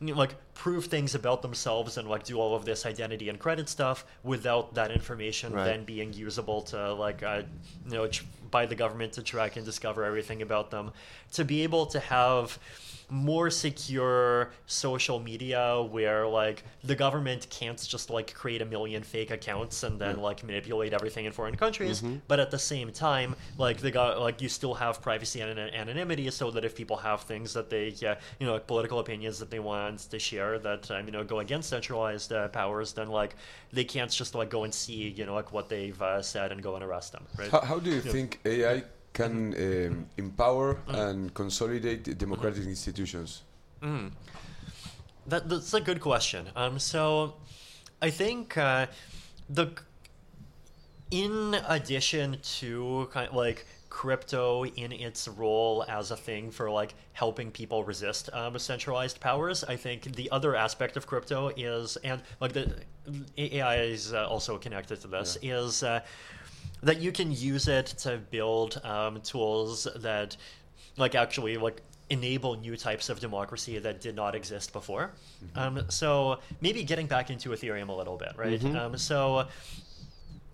[0.00, 3.38] you know, like prove things about themselves and like do all of this identity and
[3.38, 5.64] credit stuff without that information Right.
[5.64, 7.42] then being usable to like uh,
[7.86, 10.92] you know tr- by the government to track and discover everything about them
[11.32, 12.58] to be able to have
[13.08, 19.30] more secure social media where like the government can't just like create a million fake
[19.30, 22.02] accounts and then like manipulate everything in foreign countries.
[22.26, 25.72] But at the same time like the go- like you still have privacy and an-
[25.74, 29.38] anonymity so that if people have things that they yeah you know like political opinions
[29.38, 33.08] that they want to share that um, you know go against centralized uh, powers then
[33.08, 33.36] like
[33.72, 36.62] they can't just like go and see you know like what they've uh, said and
[36.62, 37.50] go and arrest them right?
[37.50, 38.82] How, how do you think AI
[39.16, 43.42] can um, empower and consolidate democratic institutions?
[45.26, 46.48] That, that's a good question.
[46.54, 47.34] Um, so,
[48.02, 48.86] I think uh,
[49.48, 49.72] the
[51.10, 56.92] in addition to kind of like crypto in its role as a thing for like
[57.14, 62.20] helping people resist um, centralized powers, I think the other aspect of crypto is and
[62.40, 62.66] like the
[63.38, 65.82] AI is uh, also connected to this is.
[65.82, 66.00] Uh,
[66.82, 70.36] that you can use it to build um, tools that
[70.96, 75.12] like actually like enable new types of democracy that did not exist before.
[75.56, 78.60] Um, so maybe getting back into ethereum a little bit right?
[78.76, 79.48] Um, so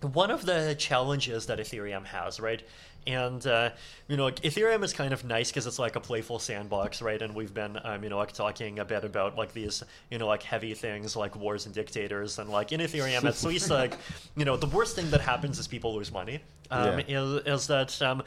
[0.01, 2.61] one of the challenges that Ethereum has, right?
[3.05, 3.71] And uh,
[4.07, 7.21] you know, Ethereum is kind of nice because it's like a playful sandbox, right?
[7.21, 10.27] And we've been, um, you know, like talking a bit about like these, you know,
[10.27, 13.93] like heavy things like wars and dictators, and like in Ethereum, at least like,
[14.35, 16.39] you know, the worst thing that happens is people lose money.
[16.71, 18.23] Um, is, is that um,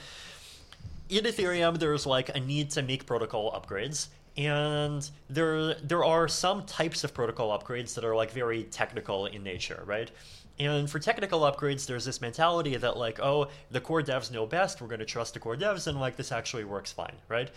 [1.08, 4.08] in Ethereum, there's like a need to make protocol upgrades.
[4.36, 9.42] And there, there are some types of protocol upgrades that are like very technical in
[9.42, 10.10] nature, right?
[10.58, 14.80] And for technical upgrades, there's this mentality that like, oh, the core devs know best.
[14.80, 17.50] We're going to trust the core devs, and like this actually works fine, right?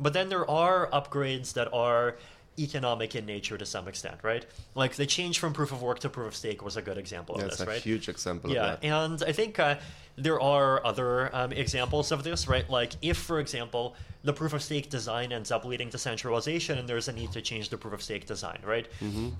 [0.00, 2.16] But then there are upgrades that are
[2.58, 4.46] economic in nature to some extent, right?
[4.74, 7.34] Like the change from proof of work to proof of stake was a good example
[7.34, 7.82] of That's this, a right?
[7.82, 8.86] huge example Yeah, of that.
[8.86, 9.76] and I think uh,
[10.18, 12.68] there are other um, examples of this, right?
[12.70, 13.94] Like if, for example,
[14.24, 17.42] the proof of stake design ends up leading to centralization, and there's a need to
[17.42, 18.86] change the proof of stake design, right?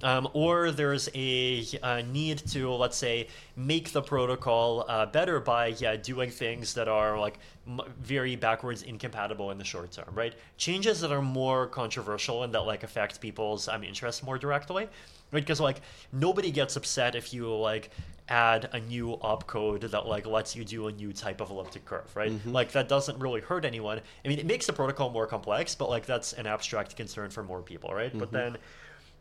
[0.05, 5.69] Um, or there's a, uh need to, let's say, make the protocol uh, better by
[5.79, 10.35] yeah, doing things that are like m- very backwards incompatible in the short term, right?
[10.59, 14.85] Changes that are more controversial and that like affect people's um, interests more directly,
[15.33, 15.41] right?
[15.41, 15.81] Because like
[16.13, 17.91] nobody gets upset if you like
[18.29, 22.11] add a new opcode that like lets you do a new type of elliptic curve,
[22.17, 22.33] right?
[22.53, 24.01] Like that doesn't really hurt anyone.
[24.25, 27.43] I mean, it makes the protocol more complex, but like that's an abstract concern for
[27.43, 28.13] more people, right?
[28.19, 28.57] But then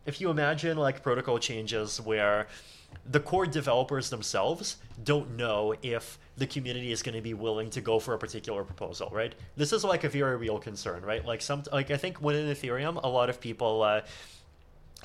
[0.06, 2.48] if you imagine like protocol changes where
[3.12, 7.82] the core developers themselves don't know if the community is going to be willing to
[7.82, 9.36] go for a particular proposal, right?
[9.56, 11.26] This is like a very real concern, right?
[11.26, 14.02] Like some, like I think within Ethereum, a lot of people uh,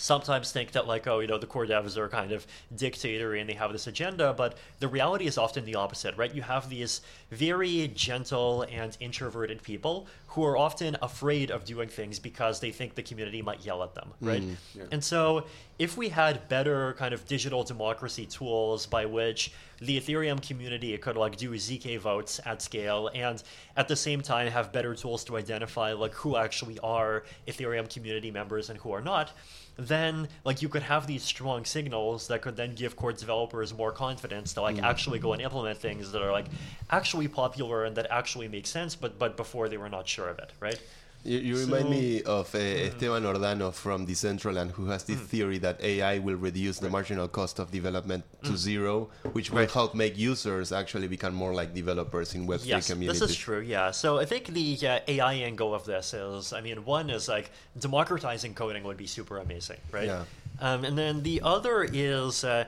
[0.00, 3.48] sometimes think that like oh you know the core devs are kind of dictator and
[3.48, 6.34] they have this agenda but the reality is often the opposite right?
[6.34, 12.18] You have these very gentle and introverted people who are often afraid of doing things
[12.18, 14.42] because they think the community might yell at them right?
[14.42, 14.88] Mm.
[14.90, 15.44] And so
[15.80, 19.50] if we had better kind of digital democracy tools by which
[19.80, 23.42] the ethereum community could like do zk votes at scale and
[23.78, 28.30] at the same time have better tools to identify like who actually are ethereum community
[28.30, 29.32] members and who are not
[29.78, 33.90] then like you could have these strong signals that could then give core developers more
[33.90, 34.82] confidence to like mm.
[34.82, 36.46] actually go and implement things that are like
[36.90, 40.38] actually popular and that actually make sense but but before they were not sure of
[40.38, 40.78] it right
[41.22, 45.58] You, you remind So- me of uh, Esteban Ordano from Decentraland, who has this theory
[45.58, 49.70] that AI will reduce the marginal cost of development to zero, which will Right.
[49.70, 53.20] help make users actually become more like developers in Web3 yes communities.
[53.20, 56.60] this is true yeah so i think the uh, ai angle of this is i
[56.62, 60.24] mean one is like democratizing coding would be super amazing right Yeah.
[60.60, 62.64] um, and then the other is uh,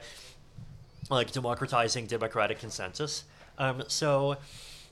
[1.11, 3.25] like democratizing democratic consensus
[3.59, 4.37] um, so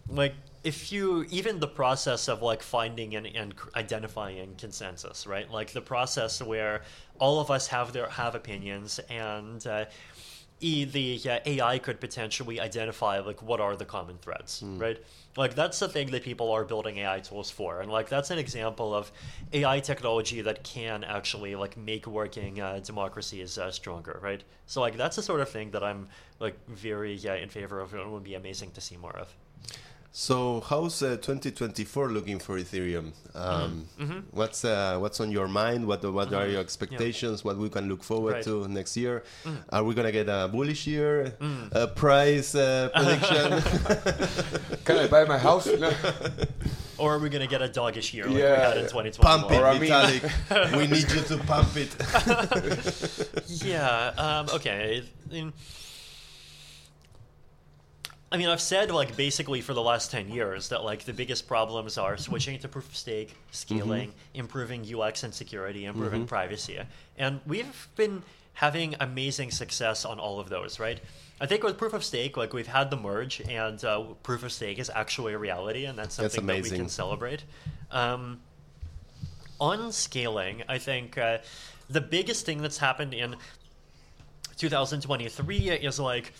[0.08, 5.50] like if you even the process of like finding and, and identifying consensus right?
[5.50, 6.82] Like the process where
[7.18, 9.86] all of us have their have opinions and uh,
[10.60, 15.02] e, the uh, ai could potentially identify like what are the common threads right?
[15.36, 17.80] Like that's the thing that people are building ai tools for.
[17.80, 19.10] And like that's an example of
[19.54, 24.42] ai technology that can actually like make working uh, democracies uh, stronger right?
[24.66, 26.08] So like that's the sort of thing that i'm
[26.38, 27.94] like very uh, in favor of.
[27.94, 29.34] And it would be amazing to see more of
[30.12, 33.12] So how's uh, 2024 looking for Ethereum?
[33.32, 33.86] Um,
[34.32, 35.86] What's uh, what's on your mind?
[35.86, 37.44] What what are your expectations?
[37.44, 38.42] What we can look forward Right.
[38.44, 39.22] to next year?
[39.70, 41.34] Are we gonna get a bullish year?
[41.70, 43.62] A price uh, prediction?
[44.84, 45.68] Can I buy my house?
[45.78, 45.92] No.
[46.98, 49.22] Or are we going to get a doggish year like we had in 2020?
[49.22, 50.76] pump it, Or I mean- Vitalik.
[50.76, 51.96] we need you to pump it.
[53.64, 54.12] Yeah.
[54.18, 55.02] Um, okay.
[55.30, 55.54] In-
[58.32, 61.48] I mean, I've said like basically for the last ten years that like the biggest
[61.48, 66.78] problems are switching to proof of stake, scaling, improving UX and security, improving privacy,
[67.18, 68.22] and we've been
[68.54, 70.78] having amazing success on all of those.
[70.78, 71.00] Right.
[71.40, 74.52] I think with proof of stake, like we've had the merge, and uh, proof of
[74.52, 77.44] stake is actually a reality, and that's That's something that we can celebrate.
[77.90, 78.40] Um,
[79.58, 81.38] on scaling, I think uh,
[81.88, 83.36] the biggest thing that's happened in
[84.56, 86.34] 2023 is like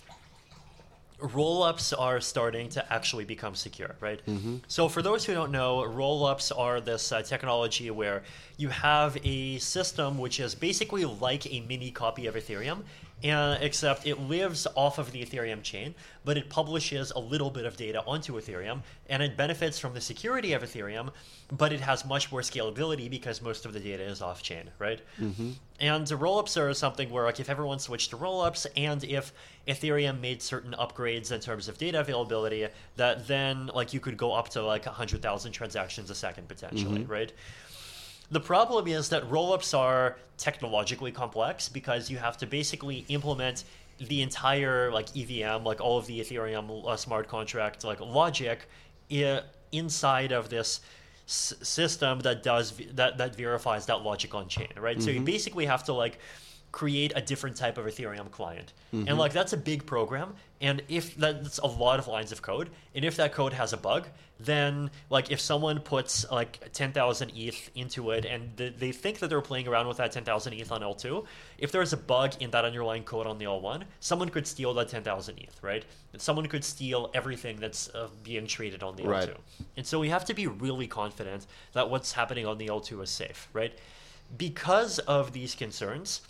[1.23, 4.21] roll-ups are starting to actually become secure right?
[4.69, 8.23] So for those who don't know roll-ups are this uh, technology where
[8.57, 12.83] you have a system which is basically like a mini copy of ethereum
[13.23, 15.95] and except it lives off of the ethereum chain
[16.25, 20.01] but it publishes a little bit of data onto ethereum and it benefits from the
[20.01, 21.11] security of ethereum
[21.53, 25.01] but it has much more scalability because most of the data is off chain right
[25.21, 25.51] mm-hmm.
[25.81, 29.33] and the rollups are something where like if everyone switched to rollups and if
[29.69, 32.67] Ethereum made certain upgrades in terms of data availability,
[32.97, 37.01] that then like you could go up to like hundred thousand transactions a second potentially,
[37.01, 37.13] mm-hmm.
[37.13, 37.33] right?
[38.31, 43.65] The problem is that rollups are technologically complex because you have to basically implement
[43.99, 48.69] the entire like EVM, like all of the Ethereum uh, smart contract like logic,
[49.11, 50.81] i- inside of this
[51.27, 55.01] s- system that does v- that that verifies that logic on chain, right?
[55.03, 56.19] So you basically have to like
[56.73, 58.73] create a different type of Ethereum client.
[59.09, 62.71] And like that's a big program and if that's a lot of lines of code
[62.95, 64.07] and if that code has a bug,
[64.39, 69.29] then like if someone puts like 10,000 ETH into it and th- they think that
[69.29, 71.25] they're playing around with that 10,000 ETH on L2,
[71.59, 74.89] if there's a bug in that underlying code on the L1, someone could steal that
[74.89, 75.85] 10,000 ETH, right?
[76.13, 79.29] And someone could steal everything that's uh, being traded on the Right.
[79.29, 79.37] L2.
[79.77, 83.11] And so we have to be really confident that what's happening on the L2 is
[83.11, 83.73] safe, right?
[84.37, 86.21] Because of these concerns,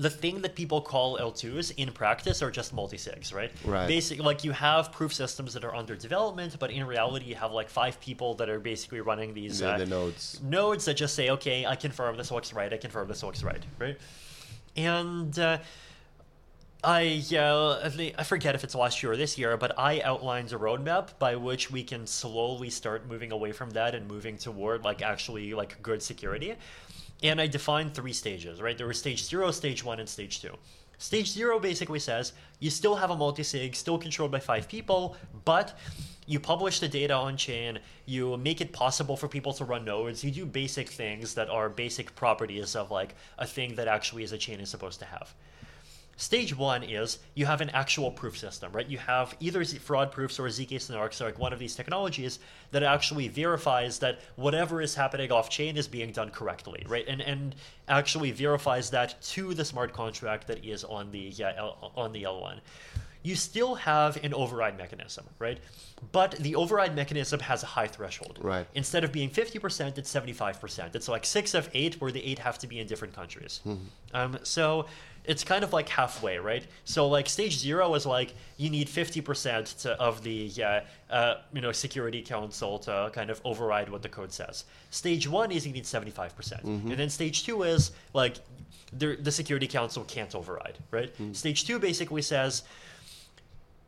[0.00, 3.52] the thing that people call L2s in practice are just multi-sigs, right?
[3.64, 3.86] Right.
[3.86, 7.52] Basically, like you have proof systems that are under development, but in reality, you have
[7.52, 10.40] like five people that are basically running these The, uh, the nodes.
[10.42, 13.62] nodes that just say, okay, I confirm this looks right, I confirm this looks right,
[13.78, 13.98] right?
[14.74, 15.58] And uh,
[16.82, 20.50] I, uh, I I forget if it's last year or this year, but I outlined
[20.54, 24.82] a roadmap by which we can slowly start moving away from that and moving toward
[24.82, 26.54] like actually like good security.
[27.22, 28.76] And I defined three stages, right?
[28.76, 30.54] There was stage zero, stage one, and stage two.
[30.98, 35.16] Stage zero basically says you still have a multi-sig, still controlled by five people,
[35.46, 35.78] but
[36.26, 40.22] you publish the data on chain, you make it possible for people to run nodes,
[40.22, 44.32] you do basic things that are basic properties of like a thing that actually is
[44.32, 45.34] a chain is supposed to have.
[46.20, 48.86] Stage one is you have an actual proof system, right?
[48.86, 52.40] You have either Z- fraud proofs or ZK Snarks, or like one of these technologies
[52.72, 57.06] that actually verifies that whatever is happening off chain is being done correctly, right?
[57.08, 57.54] And and
[57.88, 62.24] actually verifies that to the smart contract that is on the yeah, L, on the
[62.24, 62.60] L1.
[63.22, 65.58] You still have an override mechanism, right?
[66.12, 68.38] But the override mechanism has a high threshold.
[68.42, 68.66] Right.
[68.74, 70.94] Instead of being 50%, it's 75%.
[70.94, 73.60] It's like six of eight, where the eight have to be in different countries.
[74.14, 74.86] Um, so
[75.24, 76.66] it's kind of like halfway, right?
[76.84, 80.80] So like stage zero is like you need 50% of the uh,
[81.12, 84.64] uh, you know security council to kind of override what the code says.
[84.90, 88.36] Stage one is you need 75%, and then stage two is like
[88.92, 91.12] the the security council can't override, right?
[91.32, 92.62] Stage two basically says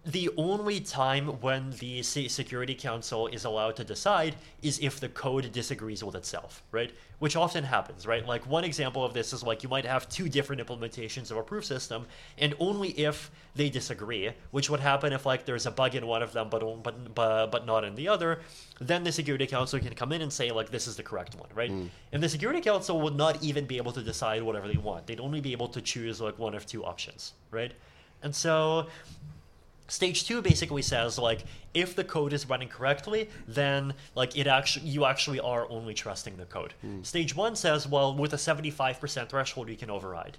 [0.05, 5.53] the only time when the Security Council is allowed to decide is if the code
[5.53, 6.93] disagrees with itself, right?
[7.21, 8.27] Which often happens, right?
[8.27, 11.43] Like one example of this is like you might have two different implementations of a
[11.43, 15.95] proof system, and only if they disagree, which would happen if like there's a bug
[15.95, 18.41] in one of them but but but, but not in the other,
[18.81, 21.51] then the Security Council can come in and say like this is the correct one,
[21.55, 21.71] right?
[21.71, 21.87] Hmm.
[22.11, 25.07] And the Security Council would not even be able to decide whatever they want.
[25.07, 27.73] They'd only be able to choose like one of two options, right?
[28.23, 28.87] And so
[29.93, 34.87] Stage two basically says like if the code is running correctly, then like it actually
[34.89, 36.73] you actually are only trusting the code.
[36.81, 37.03] Hmm.
[37.03, 40.39] Stage one says well with a seventy five percent threshold you can override.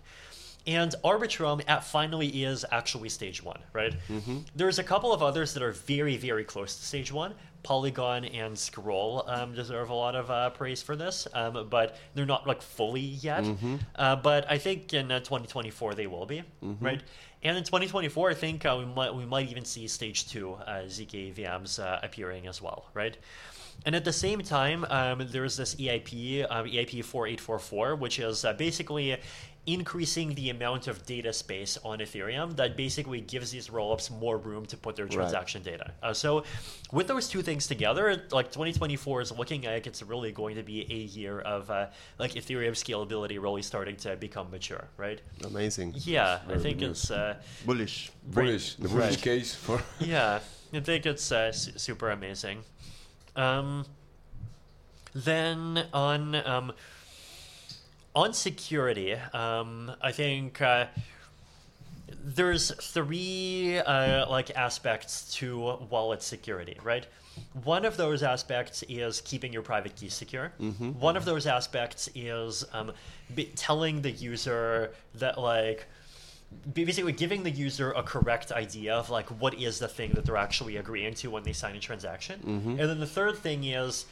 [0.65, 3.93] And Arbitrum at finally is actually stage one, right?
[4.55, 7.33] There's a couple of others that are very, very close to stage one.
[7.63, 12.25] Polygon and Scroll um, deserve a lot of uh, praise for this, um, but they're
[12.25, 13.45] not like fully yet.
[13.95, 16.43] Uh, but I think in uh, 2024 they will be,
[16.81, 17.01] right?
[17.41, 20.83] And in 2024, I think uh, we might we might even see stage two uh,
[20.87, 23.17] ZK VMs uh, appearing as well, right?
[23.85, 28.53] And at the same time, um, there's this EIP, um, EIP 4844, which is uh,
[28.53, 29.17] basically
[29.65, 34.65] increasing the amount of data space on Ethereum that basically gives these rollups more room
[34.65, 35.91] to put their transaction data.
[36.03, 36.43] Uh, so,
[36.91, 40.81] with those two things together, like 2024 is looking like it's really going to be
[40.91, 41.87] a year of uh,
[42.19, 45.21] like Ethereum scalability really starting to become mature, right?
[45.45, 45.93] Amazing.
[45.97, 47.09] Yeah, I think good it's.
[47.09, 47.35] Uh,
[47.65, 48.11] Bullish.
[48.27, 48.75] Bullish.
[48.75, 49.21] The bullish Right.
[49.21, 49.81] case for.
[49.99, 50.39] yeah,
[50.73, 52.59] I think it's uh, su- super amazing.
[53.37, 53.85] Um,
[55.15, 56.73] then on um,
[58.15, 60.85] on security, um, I think uh,
[62.23, 67.05] there's three uh, like aspects to wallet security, right?
[67.63, 70.51] One of those aspects is keeping your private key secure.
[70.99, 72.91] One of those aspects is um,
[73.55, 75.87] telling the user that like
[76.71, 80.37] basically giving the user a correct idea of like what is the thing that they're
[80.37, 82.39] actually agreeing to when they sign a transaction
[82.79, 84.05] and then the third thing is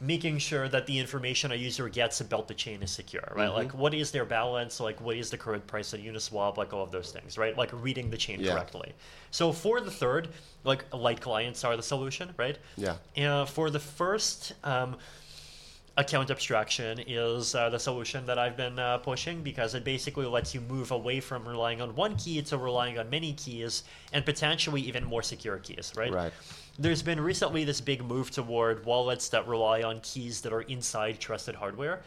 [0.00, 3.72] making sure that the information a user gets about the chain is secure right like
[3.72, 6.90] what is their balance like what is the current price on uniswap like all of
[6.90, 8.52] those things right like reading the chain Yeah.
[8.52, 8.92] correctly
[9.30, 10.28] so for the third
[10.64, 12.96] like light clients are the solution right Yeah.
[13.16, 14.96] and for the first um,
[15.98, 20.54] account abstraction is uh, the solution that I've been uh, pushing because it basically lets
[20.54, 23.82] you move away from relying on one key to relying on many keys
[24.12, 26.12] and potentially even more secure keys, right?
[26.12, 26.32] Right.
[26.78, 31.18] There's been recently this big move toward wallets that rely on keys that are inside
[31.18, 32.02] trusted hardware.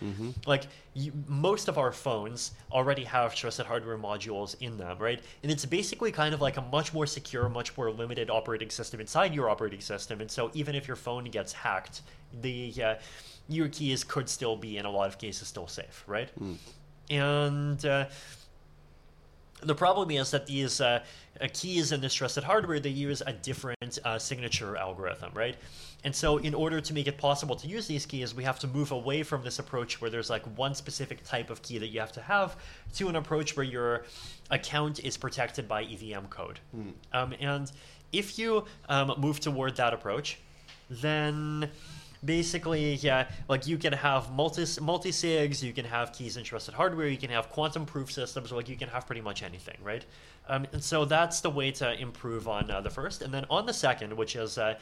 [0.46, 0.64] Like
[0.94, 5.20] you, most of our phones already have trusted hardware modules in them, right?
[5.42, 9.00] And it's basically kind of like a much more secure, much more limited operating system
[9.00, 10.22] inside your operating system.
[10.22, 12.02] And so even if your phone gets hacked,
[12.42, 12.96] the uh,
[13.48, 16.30] your keys could still be in a lot of cases still safe, right?
[17.10, 18.06] And uh,
[19.62, 21.04] the problem is that these uh,
[21.42, 25.56] uh, keys in this trusted hardware they use a different uh, signature algorithm, right?
[26.04, 28.68] And so, in order to make it possible to use these keys, we have to
[28.68, 32.00] move away from this approach where there's like one specific type of key that you
[32.00, 32.56] have to have
[32.96, 34.06] to an approach where your
[34.50, 36.60] account is protected by EVM code.
[37.12, 37.70] Um, and
[38.14, 40.40] if you um, move toward that approach,
[40.90, 41.70] then
[42.24, 46.74] basically yeah like you can have multi multi sigs you can have keys in trusted
[46.74, 50.06] hardware you can have quantum proof systems like you can have pretty much anything right
[50.50, 53.66] um, and so that's the way to improve on uh, the first and then on
[53.66, 54.76] the second which is uh,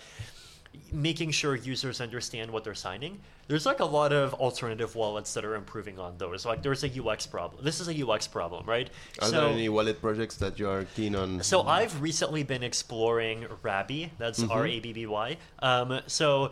[0.91, 5.45] making sure users understand what they're signing there's like a lot of alternative wallets that
[5.45, 8.89] are improving on those like there's a ux problem this is a ux problem right
[9.21, 11.41] Are so there any wallet projects that you are keen on?
[11.43, 14.11] so I've recently been exploring Rabby.
[14.17, 15.37] That's R A B B Y.
[15.59, 16.51] Um, so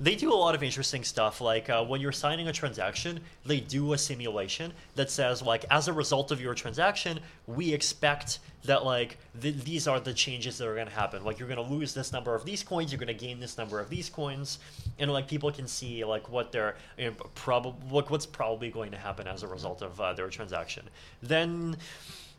[0.00, 1.40] they do a lot of interesting stuff.
[1.40, 5.88] Like uh, when you're signing a transaction, they do a simulation that says like, as
[5.88, 10.68] a result of your transaction, we expect that like th- these are the changes that
[10.68, 11.24] are going to happen.
[11.24, 13.58] Like you're going to lose this number of these coins, you're going to gain this
[13.58, 14.58] number of these coins,
[14.98, 18.90] and like people can see like what they're you know, probably like what's probably going
[18.92, 20.88] to happen as a result of uh, their transaction.
[21.22, 21.76] Then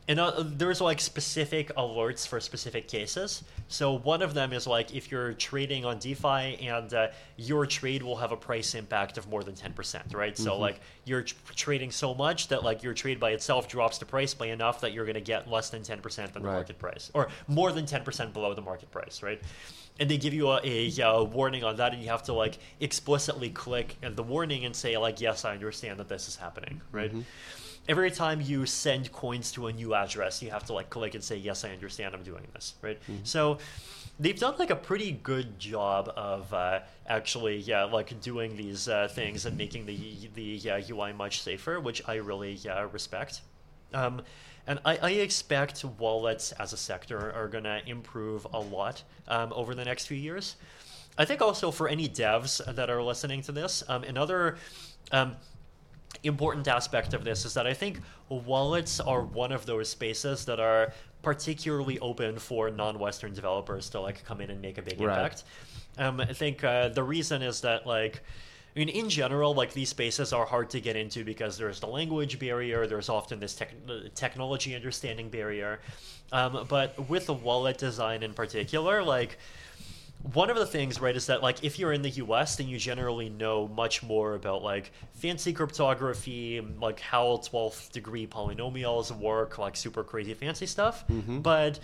[0.07, 3.43] and uh, there's like specific alerts for specific cases.
[3.69, 7.07] So one of them is like if you're trading on DeFi and uh,
[7.37, 10.37] your trade will have a price impact of more than 10%, right?
[10.37, 14.05] So like you're tr- trading so much that like your trade by itself drops the
[14.05, 16.55] price by enough that you're going to get less than 10% than the Right.
[16.55, 19.41] market price or more than 10% below the market price, right?
[19.99, 22.57] And they give you a, a, uh warning on that, and you have to like
[22.79, 27.11] explicitly click the warning and say like, "Yes, I understand that this is happening." Right?
[27.87, 31.23] every time you send coins to a new address, you have to like click and
[31.23, 32.15] say, "Yes, I understand.
[32.15, 32.99] I'm doing this." Right.
[33.23, 33.57] So
[34.19, 39.07] they've done like a pretty good job of uh, actually, yeah, like doing these uh,
[39.11, 43.41] things and making the the uh, UI much safer, which I really uh, respect.
[43.93, 44.21] Um,
[44.67, 49.51] and I, I expect wallets as a sector are going to improve a lot um,
[49.53, 50.55] over the next few years.
[51.17, 54.57] I think also for any devs that are listening to this, um, another
[55.11, 55.35] um,
[56.23, 57.99] important aspect of this is that I think
[58.29, 64.23] wallets are one of those spaces that are particularly open for non-Western developers to like
[64.25, 65.17] come in and make a big Right.
[65.17, 65.43] impact.
[65.97, 68.21] Um, I think uh, the reason is that like.
[68.75, 71.87] I mean, in general, like these spaces are hard to get into because there's the
[71.87, 72.87] language barrier.
[72.87, 75.79] There's often this tech- uh, technology understanding barrier.
[76.31, 79.37] Um, but with the wallet design in particular, like
[80.33, 82.79] one of the things, right, is that like if you're in the U.S., then you
[82.79, 89.75] generally know much more about like fancy cryptography, like how 12th degree polynomials work, like
[89.75, 91.03] super crazy fancy stuff.
[91.41, 91.79] But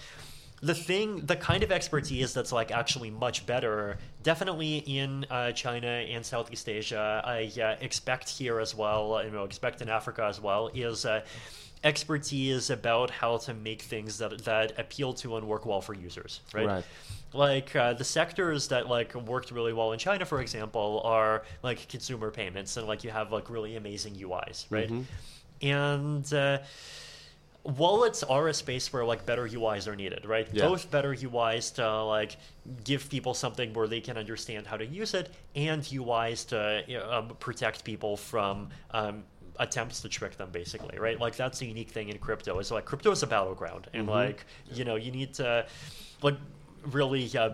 [0.61, 5.87] the thing, the kind of expertise that's like actually much better, definitely in uh, China
[5.87, 10.41] and Southeast Asia, I uh, expect here as well, you know, expect in Africa as
[10.41, 11.21] well, is uh,
[11.83, 16.41] expertise about how to make things that that appeal to and work well for users,
[16.53, 16.67] right?
[16.67, 16.83] Right.
[17.31, 21.87] Like uh, the sectors that like worked really well in China, for example, are like
[21.87, 24.89] consumer payments, and like you have like really amazing UIs, right?
[25.61, 26.59] And uh,
[27.77, 30.47] wallets are a space where like better UIs are needed, right?
[30.51, 30.67] Yeah.
[30.67, 32.37] Both better UIs to like
[32.83, 36.97] give people something where they can understand how to use it, and UIs to you
[36.97, 39.23] know, um, protect people from um,
[39.57, 41.19] attempts to trick them, basically, right?
[41.19, 44.45] Like that's the unique thing in crypto is like crypto is a battleground, and like
[44.71, 45.65] you know you need to
[46.21, 46.35] like
[46.91, 47.51] really uh,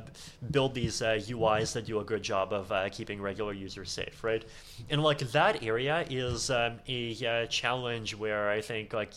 [0.52, 4.24] build these uh, UIs that do a good job of uh, keeping regular users safe,
[4.24, 4.46] right?
[4.90, 9.14] And like that area is um, a uh, challenge where I think like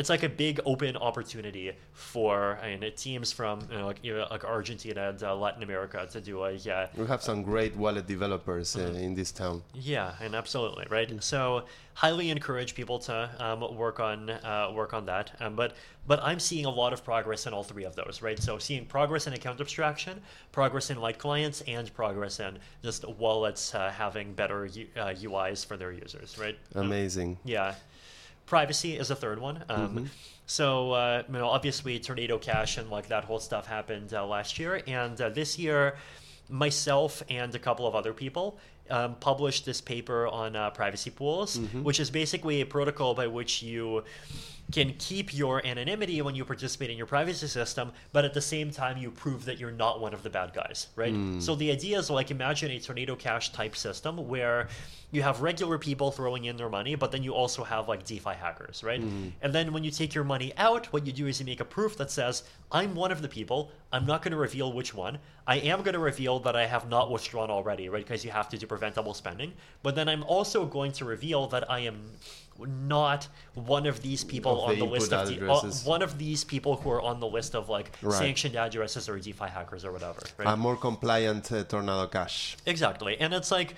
[0.00, 4.12] it's like a big open opportunity for I mean, teams from you know, like you
[4.16, 7.72] know, like Argentina and uh, Latin America to do a yeah We have some great
[7.76, 9.06] wallet developers uh, Mm-hmm.
[9.06, 9.56] in this town.
[9.74, 11.08] yeah, and absolutely right.
[11.22, 11.38] So
[11.94, 13.14] highly encourage people to
[13.46, 15.26] um, work on uh, work on that.
[15.42, 15.70] Um, but
[16.10, 18.38] but I'm seeing a lot of progress in all three of those, right?
[18.46, 20.14] So seeing progress in account abstraction,
[20.52, 22.52] progress in light clients, and progress in
[22.82, 26.56] just wallets uh, having better U- uh, UIs for their users, right?
[26.74, 27.30] Um, Amazing.
[27.44, 27.74] yeah.
[28.50, 29.64] Privacy is a third one.
[29.68, 30.10] Um,
[30.46, 34.58] So, uh, you know, obviously Tornado Cash and like that whole stuff happened uh, last
[34.58, 34.82] year.
[34.88, 35.96] And uh, this year,
[36.48, 38.58] myself and a couple of other people
[38.90, 43.62] um, published this paper on uh, privacy pools, which is basically a protocol by which
[43.62, 44.04] you
[44.72, 48.70] can keep your anonymity when you participate in your privacy system, but at the same
[48.70, 51.12] time you prove that you're not one of the bad guys, right?
[51.40, 54.68] So the idea is like imagine a tornado cash type system where
[55.10, 58.34] you have regular people throwing in their money, but then you also have like DeFi
[58.34, 59.00] hackers, right?
[59.42, 61.64] And then when you take your money out, what you do is you make a
[61.64, 63.72] proof that says, I'm one of the people.
[63.92, 65.18] I'm not going to reveal which one.
[65.50, 68.06] I am going to reveal that I have not withdrawn already, right?
[68.06, 69.52] Because you have to do preventable spending.
[69.82, 72.12] But then I'm also going to reveal that I am
[72.56, 73.26] not
[73.66, 76.76] one of these people Of on the list of the, uh, one of these people
[76.76, 78.18] who are on the list of like Right.
[78.18, 80.20] sanctioned addresses or DeFi hackers or whatever.
[80.38, 80.48] Right?
[80.48, 82.56] A more compliant uh, Tornado Cash.
[82.66, 83.16] Exactly.
[83.20, 83.74] And it's like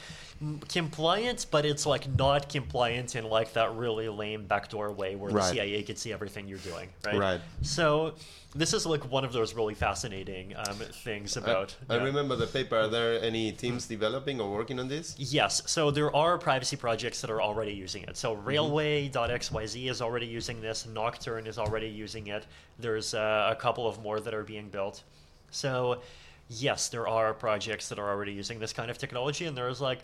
[0.68, 5.42] compliant, but it's like not compliant in like that really lame backdoor way where Right.
[5.48, 7.16] the CIA can see everything you're doing, right?
[7.18, 7.40] Right.
[7.62, 8.14] So
[8.54, 11.74] this is like one of those really fascinating um, things about.
[11.88, 12.02] I yeah.
[12.04, 12.76] remember the paper.
[12.76, 15.14] Are there any teams developing or working on this?
[15.18, 18.16] Yes, so there are privacy projects that are already using it.
[18.16, 20.86] So Railway.xyz is already using this.
[20.86, 22.46] Nocturne is already using it.
[22.78, 25.02] There's uh, a couple of more that are being built.
[25.50, 26.00] So
[26.48, 30.00] yes, there are projects that are already using this kind of technology, and there's like,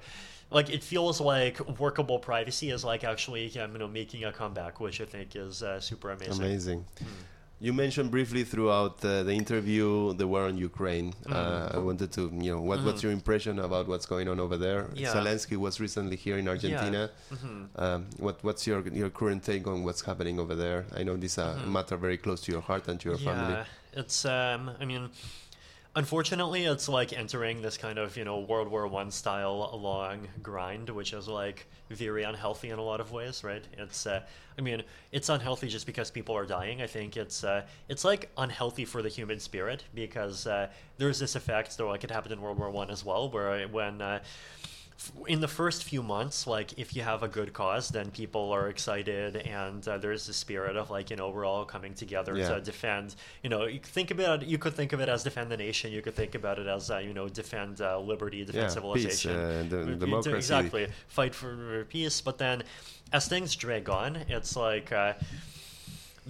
[0.51, 5.01] like it feels like workable privacy is like actually you know making a comeback, which
[5.01, 6.45] I think is uh, super amazing.
[6.45, 6.85] Amazing.
[6.99, 7.07] Hmm.
[7.61, 11.13] You mentioned briefly throughout uh, the interview the war in Ukraine.
[11.13, 11.33] Mm-hmm.
[11.33, 14.57] Uh, I wanted to, you know, what, what's your impression about what's going on over
[14.57, 14.87] there?
[14.95, 15.13] Yeah.
[15.13, 17.11] Zelensky was recently here in Argentina.
[17.33, 17.65] Mm-hmm.
[17.75, 20.87] Um, what, what's your your current take on what's happening over there?
[20.95, 23.55] I know this is a matter very close to your heart and to your family.
[23.55, 23.95] Mm-hmm.
[23.95, 25.11] Yeah, it's um, I mean,
[25.99, 30.89] unfortunately, it's like entering this kind of you know World War One style long grind,
[30.89, 33.65] which is like very unhealthy in a lot of ways, right?
[33.77, 34.23] It's uh,
[34.57, 36.81] I mean, it's unhealthy just because people are dying.
[36.81, 40.69] I think it's uh, it's like unhealthy for the human spirit because uh,
[40.99, 44.01] there's this effect, though, like it happened in World War One as well, where when
[44.01, 44.21] uh,
[45.27, 48.69] in the first few months, like if you have a good cause, then people are
[48.69, 52.49] excited, and uh, there's the spirit of like you know we're all coming together Yeah.
[52.49, 53.15] to defend.
[53.43, 55.93] You know, you think about you could think of it as defend the nation.
[55.93, 59.37] You could think about it as uh, you know defend uh, liberty, defend Yeah, civilization,
[59.37, 60.37] Uh, you democracy.
[60.37, 62.21] Exactly, fight for peace.
[62.21, 62.65] But then,
[63.13, 65.15] as things drag on, it's like uh,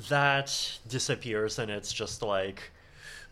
[0.09, 2.71] that disappears, and it's just like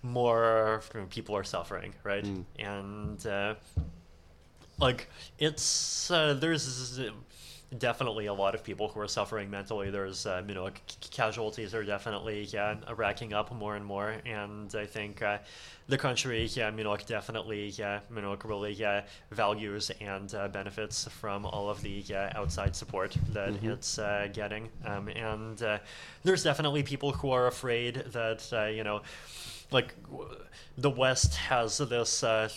[0.02, 2.24] more people are suffering, right?
[2.24, 2.44] Mm.
[2.58, 3.54] And uh,
[4.78, 5.08] like
[5.38, 7.00] it's uh, there's
[7.78, 9.90] definitely a lot of people who are suffering mentally.
[9.90, 14.72] There's uh, you know c- casualties are definitely yeah racking up more and more, and
[14.74, 15.38] I think uh,
[15.88, 21.08] the country yeah you know definitely yeah you know really yeah values and uh, benefits
[21.08, 25.78] from all of the yeah, outside support that it's uh, getting, um, and uh,
[26.22, 29.00] there's definitely people who are afraid that uh, you know
[29.70, 29.94] like
[30.78, 32.48] the West has this uh,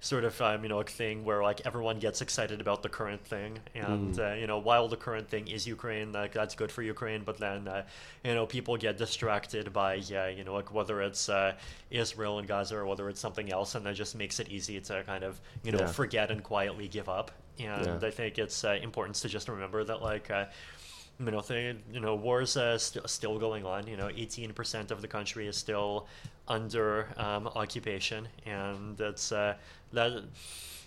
[0.00, 3.24] sort of um, you know like thing where like everyone gets excited about the current
[3.24, 6.82] thing, and uh, you know while the current thing is Ukraine, like that's good for
[6.82, 7.84] Ukraine, but then uh,
[8.24, 11.54] you know people get distracted by yeah you know like whether it's uh,
[11.90, 15.02] Israel and Gaza or whether it's something else, and that just makes it easy to
[15.04, 15.86] kind of you know Yeah.
[15.86, 17.30] forget and quietly give up.
[17.58, 18.08] And Yeah.
[18.08, 20.30] I think it's uh, important to just remember that like.
[21.20, 23.86] You know, thing, you know, wars uh, st- still going on.
[23.86, 26.08] You know, 18% of the country is still
[26.48, 29.54] under um, occupation, and it's uh,
[29.92, 30.24] that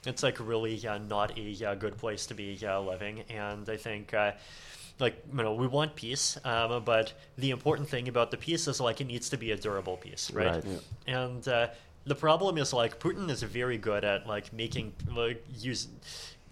[0.06, 3.24] it's like really uh, not a uh, good place to be uh, living.
[3.30, 4.14] And I think.
[4.14, 4.34] Uh,
[5.00, 8.80] like you know, we want peace, um, but the important thing about the peace is
[8.80, 10.56] like it needs to be a durable peace, right?
[10.56, 10.64] Right.
[10.66, 11.16] Yeah.
[11.26, 11.68] And uh,
[12.08, 15.88] the problem is like Putin is very good at like making like use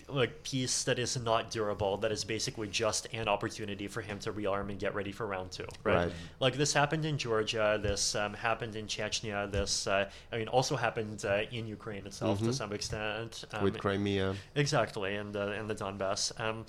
[0.07, 4.31] like peace that is not durable that is basically just an opportunity for him to
[4.31, 6.11] rearm and get ready for round two right, Right.
[6.39, 10.75] like this happened in georgia this um, happened in chechnya this uh, i mean also
[10.75, 14.35] happened uh, in ukraine itself to some extent um, with Crimea.
[14.55, 16.31] Exactly, and the and the Donbass.
[16.39, 16.65] Um,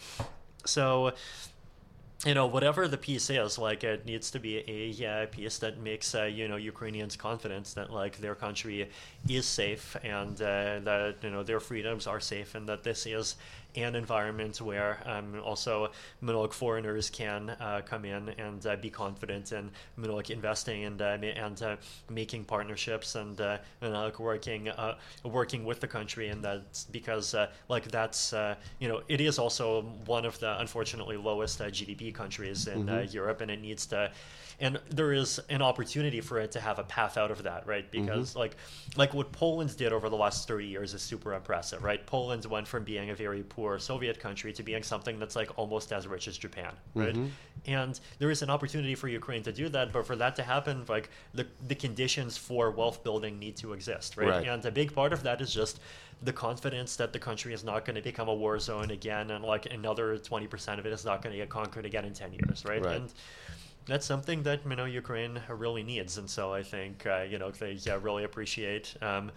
[0.64, 1.12] so,
[2.24, 5.78] you know, whatever the piece is, like it needs to be a uh, piece that
[5.78, 8.88] makes uh, you know Ukrainians confident that like their country
[9.28, 13.36] is safe and uh, that you know their freedoms are safe and that this is
[13.76, 15.90] an environment where um, also
[16.20, 21.18] you foreigners can uh, come in and uh, be confident in you investing and uh,
[21.22, 21.76] and uh,
[22.10, 23.58] making partnerships and uh,
[24.18, 26.28] working uh, working with the country.
[26.28, 30.58] And that's because uh, like that's uh, you know it is also one of the
[30.60, 33.40] unfortunately lowest uh, GDP countries in uh, Europe.
[33.40, 34.10] And it needs to
[34.58, 37.90] and there is an opportunity for it to have a path out of that right?
[37.92, 38.06] Mm-hmm.
[38.06, 38.56] Because like
[38.96, 42.04] like what Poland did over the last 30 years is super impressive right?
[42.06, 45.92] Poland went from being a very poor Soviet country to being something that's like almost
[45.92, 47.14] as rich as Japan right?
[47.14, 47.26] Mm-hmm.
[47.66, 50.84] And there is an opportunity for Ukraine to do that but for that to happen
[50.88, 54.46] like the the conditions for wealth building need to exist right, Right.
[54.48, 55.80] and a big part of that is just
[56.22, 59.44] the confidence that the country is not going to become a war zone again and
[59.44, 62.64] like another 20% of it is not going to get conquered again in 10 years
[62.64, 62.96] right, Right.
[62.96, 63.12] and
[63.86, 67.50] that's something that you know Ukraine really needs, and so I think uh, you know
[67.50, 69.30] they yeah, really appreciate um,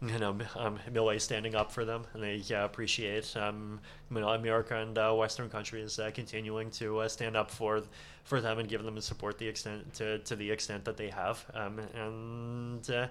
[0.00, 3.80] you know um, Milei standing up for them, and they appreciate um,
[4.10, 7.82] you know America and uh, Western countries uh, continuing to uh, stand up for
[8.24, 11.08] for them and give them the support the extent to, to the extent that they
[11.08, 13.08] have, um, and uh,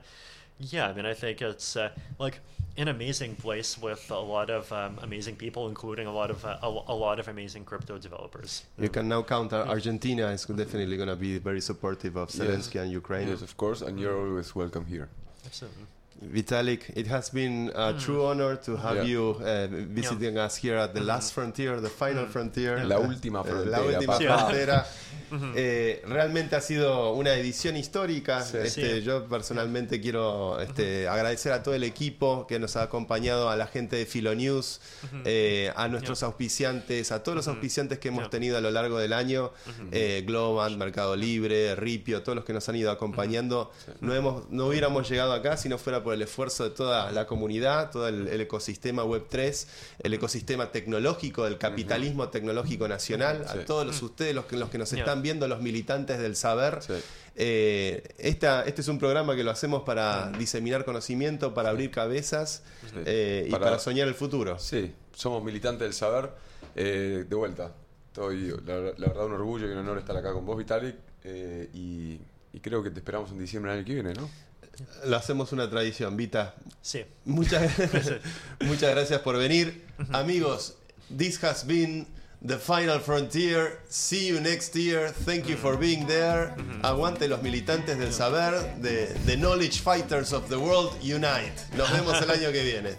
[0.60, 1.90] yeah, I mean I think it's uh,
[2.20, 2.40] like
[2.78, 6.58] an amazing place with a lot of um, amazing people, including a lot of uh,
[6.62, 8.64] a, a lot of amazing crypto developers.
[8.78, 12.80] You can now count Ar- Argentina is definitely going to be very supportive of Zelensky
[12.82, 13.28] and Ukraine.
[13.28, 15.10] Yes, of course, and you're always welcome here.
[15.46, 15.86] Absolutely.
[16.22, 19.04] Vitalik, it has been a true honor to have Yeah.
[19.06, 22.84] you uh, visiting us here at the last frontier, the final frontier.
[22.86, 23.70] La última Eh, frontera.
[23.72, 24.38] La última papá.
[24.48, 24.86] frontera.
[25.58, 28.42] Eh, realmente ha sido una edición histórica.
[28.44, 28.58] Sí.
[28.64, 29.04] Este, Sí.
[29.04, 33.68] Yo personalmente quiero este, agradecer a todo el equipo que nos ha acompañado, a la
[33.68, 34.80] gente de Filonews,
[35.26, 38.30] eh, a nuestros auspiciantes, a todos los auspiciantes que hemos Yeah.
[38.30, 39.52] tenido a lo largo del año,
[39.92, 43.70] eh, Globant, Mercado Libre, Ripio, todos los que nos han ido acompañando.
[44.00, 47.28] No, hemos, no hubiéramos llegado acá si no fuera por el esfuerzo de toda la
[47.28, 49.68] comunidad, todo el, el ecosistema Web3,
[50.04, 53.60] el ecosistema tecnológico del capitalismo tecnológico nacional, Sí.
[53.60, 55.00] a todos los, ustedes, los que, los que nos Yeah.
[55.00, 56.80] están viendo, los militantes del saber.
[56.82, 56.94] Sí.
[57.36, 62.64] Eh, esta, este es un programa que lo hacemos para diseminar conocimiento, para abrir cabezas
[62.90, 62.96] Sí.
[63.06, 64.58] eh, y Para- para soñar el futuro.
[64.60, 66.32] Sí, somos militantes del saber.
[66.76, 67.74] Eh, de vuelta,
[68.08, 70.96] estoy, la, la verdad, un orgullo y un honor estar acá con vos, Vitalik.
[71.24, 72.20] eh, y,
[72.54, 74.30] y creo que te esperamos en diciembre del año que viene, ¿no?
[75.06, 76.56] Lo hacemos una tradición, Vita.
[76.82, 77.04] Sí.
[77.26, 77.72] Muchas,
[78.62, 79.86] muchas gracias por venir.
[80.12, 80.76] Amigos,
[81.16, 82.08] this has been
[82.42, 83.80] the final frontier.
[83.90, 85.10] See you next year.
[85.10, 86.54] Thank you for being there.
[86.84, 91.54] Aguante los militantes del saber, the, the knowledge fighters of the world, unite.
[91.76, 92.96] Nos vemos el año que viene.